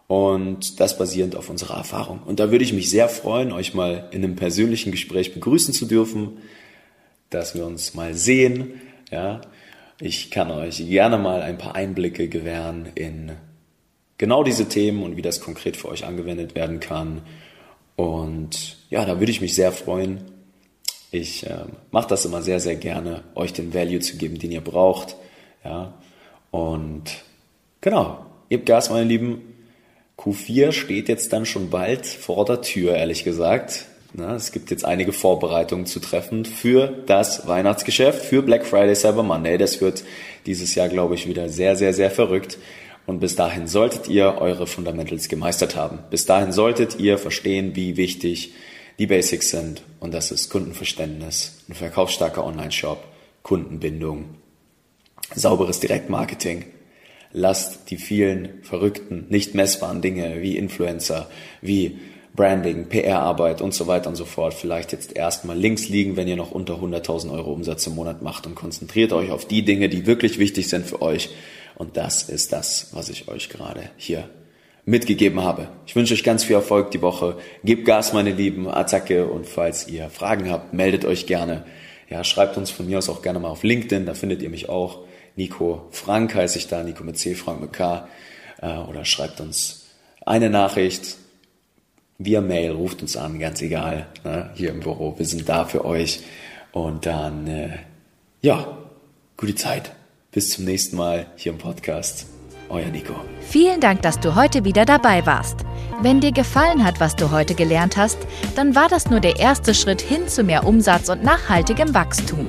Und 0.08 0.78
das 0.78 0.98
basierend 0.98 1.34
auf 1.34 1.50
unserer 1.50 1.78
Erfahrung. 1.78 2.20
Und 2.24 2.38
da 2.38 2.52
würde 2.52 2.64
ich 2.64 2.72
mich 2.72 2.90
sehr 2.90 3.08
freuen, 3.08 3.50
euch 3.50 3.74
mal 3.74 4.08
in 4.12 4.22
einem 4.22 4.36
persönlichen 4.36 4.92
Gespräch 4.92 5.34
begrüßen 5.34 5.74
zu 5.74 5.86
dürfen, 5.86 6.38
dass 7.30 7.56
wir 7.56 7.66
uns 7.66 7.94
mal 7.94 8.14
sehen. 8.14 8.80
Ja, 9.10 9.40
ich 10.00 10.30
kann 10.30 10.50
euch 10.50 10.78
gerne 10.88 11.18
mal 11.18 11.42
ein 11.42 11.58
paar 11.58 11.74
Einblicke 11.74 12.28
gewähren 12.28 12.88
in 12.94 13.32
genau 14.18 14.44
diese 14.44 14.68
Themen 14.68 15.02
und 15.02 15.16
wie 15.16 15.22
das 15.22 15.40
konkret 15.40 15.76
für 15.76 15.88
euch 15.88 16.04
angewendet 16.04 16.54
werden 16.54 16.80
kann. 16.80 17.22
Und 17.96 18.76
ja, 18.90 19.04
da 19.04 19.18
würde 19.18 19.32
ich 19.32 19.40
mich 19.40 19.54
sehr 19.54 19.72
freuen. 19.72 20.20
Ich 21.10 21.46
äh, 21.46 21.64
mache 21.90 22.08
das 22.08 22.24
immer 22.24 22.42
sehr, 22.42 22.60
sehr 22.60 22.76
gerne, 22.76 23.24
euch 23.34 23.52
den 23.52 23.72
Value 23.72 24.00
zu 24.00 24.16
geben, 24.18 24.38
den 24.38 24.52
ihr 24.52 24.60
braucht. 24.60 25.16
Ja, 25.64 25.94
und 26.50 27.04
genau, 27.80 28.26
gebt 28.48 28.66
Gas, 28.66 28.90
meine 28.90 29.04
Lieben. 29.04 29.55
Q4 30.18 30.72
steht 30.72 31.08
jetzt 31.08 31.32
dann 31.32 31.46
schon 31.46 31.70
bald 31.70 32.06
vor 32.06 32.44
der 32.44 32.62
Tür, 32.62 32.96
ehrlich 32.96 33.24
gesagt. 33.24 33.86
Na, 34.14 34.34
es 34.34 34.50
gibt 34.50 34.70
jetzt 34.70 34.84
einige 34.84 35.12
Vorbereitungen 35.12 35.84
zu 35.84 36.00
treffen 36.00 36.44
für 36.46 36.88
das 37.06 37.46
Weihnachtsgeschäft, 37.46 38.24
für 38.24 38.42
Black 38.42 38.64
Friday, 38.64 38.94
Cyber 38.94 39.22
Monday. 39.22 39.58
Das 39.58 39.80
wird 39.80 40.04
dieses 40.46 40.74
Jahr, 40.74 40.88
glaube 40.88 41.14
ich, 41.16 41.28
wieder 41.28 41.48
sehr, 41.50 41.76
sehr, 41.76 41.92
sehr 41.92 42.10
verrückt. 42.10 42.56
Und 43.04 43.20
bis 43.20 43.36
dahin 43.36 43.68
solltet 43.68 44.08
ihr 44.08 44.38
eure 44.38 44.66
Fundamentals 44.66 45.28
gemeistert 45.28 45.76
haben. 45.76 45.98
Bis 46.10 46.24
dahin 46.24 46.50
solltet 46.50 46.98
ihr 46.98 47.18
verstehen, 47.18 47.76
wie 47.76 47.96
wichtig 47.96 48.54
die 48.98 49.06
Basics 49.06 49.50
sind. 49.50 49.82
Und 50.00 50.14
das 50.14 50.30
ist 50.30 50.48
Kundenverständnis, 50.48 51.58
ein 51.68 51.74
verkaufsstarker 51.74 52.44
Online-Shop, 52.44 53.04
Kundenbindung, 53.42 54.36
sauberes 55.34 55.78
Direktmarketing, 55.80 56.64
lasst 57.36 57.90
die 57.90 57.98
vielen 57.98 58.62
verrückten, 58.62 59.26
nicht 59.28 59.54
messbaren 59.54 60.00
Dinge 60.00 60.40
wie 60.40 60.56
Influencer, 60.56 61.28
wie 61.60 61.98
Branding, 62.34 62.88
PR-Arbeit 62.88 63.60
und 63.60 63.74
so 63.74 63.86
weiter 63.86 64.08
und 64.08 64.16
so 64.16 64.24
fort 64.24 64.54
vielleicht 64.54 64.92
jetzt 64.92 65.14
erstmal 65.14 65.56
links 65.56 65.88
liegen, 65.88 66.16
wenn 66.16 66.28
ihr 66.28 66.36
noch 66.36 66.50
unter 66.50 66.74
100.000 66.76 67.30
Euro 67.30 67.52
Umsatz 67.52 67.86
im 67.86 67.94
Monat 67.94 68.22
macht 68.22 68.46
und 68.46 68.54
konzentriert 68.54 69.12
euch 69.12 69.30
auf 69.30 69.46
die 69.46 69.64
Dinge, 69.66 69.90
die 69.90 70.06
wirklich 70.06 70.38
wichtig 70.38 70.68
sind 70.68 70.86
für 70.86 71.02
euch. 71.02 71.28
Und 71.74 71.98
das 71.98 72.22
ist 72.22 72.54
das, 72.54 72.88
was 72.92 73.10
ich 73.10 73.28
euch 73.28 73.50
gerade 73.50 73.82
hier 73.98 74.28
mitgegeben 74.86 75.42
habe. 75.42 75.68
Ich 75.86 75.94
wünsche 75.94 76.14
euch 76.14 76.24
ganz 76.24 76.42
viel 76.42 76.56
Erfolg 76.56 76.90
die 76.90 77.02
Woche. 77.02 77.36
Gebt 77.64 77.84
Gas, 77.84 78.14
meine 78.14 78.32
Lieben, 78.32 78.66
Attacke. 78.66 79.26
Und 79.26 79.46
falls 79.46 79.88
ihr 79.88 80.08
Fragen 80.08 80.50
habt, 80.50 80.72
meldet 80.72 81.04
euch 81.04 81.26
gerne. 81.26 81.64
Ja, 82.08 82.24
schreibt 82.24 82.56
uns 82.56 82.70
von 82.70 82.86
mir 82.86 82.96
aus 82.96 83.10
auch 83.10 83.20
gerne 83.20 83.40
mal 83.40 83.48
auf 83.48 83.62
LinkedIn, 83.62 84.06
da 84.06 84.14
findet 84.14 84.40
ihr 84.40 84.48
mich 84.48 84.70
auch. 84.70 85.05
Nico 85.36 85.86
Frank 85.90 86.34
heiße 86.34 86.58
ich 86.58 86.66
da, 86.66 86.82
Nico 86.82 87.04
mit 87.04 87.18
C, 87.18 87.34
Frank 87.34 87.60
mit 87.60 87.72
K. 87.72 88.08
Äh, 88.60 88.78
oder 88.78 89.04
schreibt 89.04 89.40
uns 89.40 89.86
eine 90.24 90.50
Nachricht 90.50 91.16
via 92.18 92.40
Mail, 92.40 92.72
ruft 92.72 93.02
uns 93.02 93.16
an, 93.16 93.38
ganz 93.38 93.60
egal, 93.62 94.06
ne, 94.24 94.50
hier 94.54 94.70
im 94.70 94.80
Büro. 94.80 95.14
Wir 95.18 95.26
sind 95.26 95.48
da 95.48 95.66
für 95.66 95.84
euch. 95.84 96.20
Und 96.72 97.06
dann, 97.06 97.46
äh, 97.46 97.78
ja, 98.40 98.78
gute 99.36 99.54
Zeit. 99.54 99.92
Bis 100.32 100.50
zum 100.50 100.64
nächsten 100.64 100.96
Mal 100.96 101.26
hier 101.36 101.52
im 101.52 101.58
Podcast. 101.58 102.26
Euer 102.68 102.88
Nico. 102.88 103.14
Vielen 103.42 103.80
Dank, 103.80 104.02
dass 104.02 104.18
du 104.18 104.34
heute 104.34 104.64
wieder 104.64 104.84
dabei 104.84 105.24
warst. 105.24 105.60
Wenn 106.02 106.20
dir 106.20 106.32
gefallen 106.32 106.84
hat, 106.84 106.98
was 106.98 107.14
du 107.14 107.30
heute 107.30 107.54
gelernt 107.54 107.96
hast, 107.96 108.18
dann 108.54 108.74
war 108.74 108.88
das 108.88 109.08
nur 109.08 109.20
der 109.20 109.38
erste 109.38 109.72
Schritt 109.72 110.00
hin 110.00 110.28
zu 110.28 110.42
mehr 110.42 110.64
Umsatz 110.66 111.08
und 111.08 111.22
nachhaltigem 111.22 111.94
Wachstum. 111.94 112.48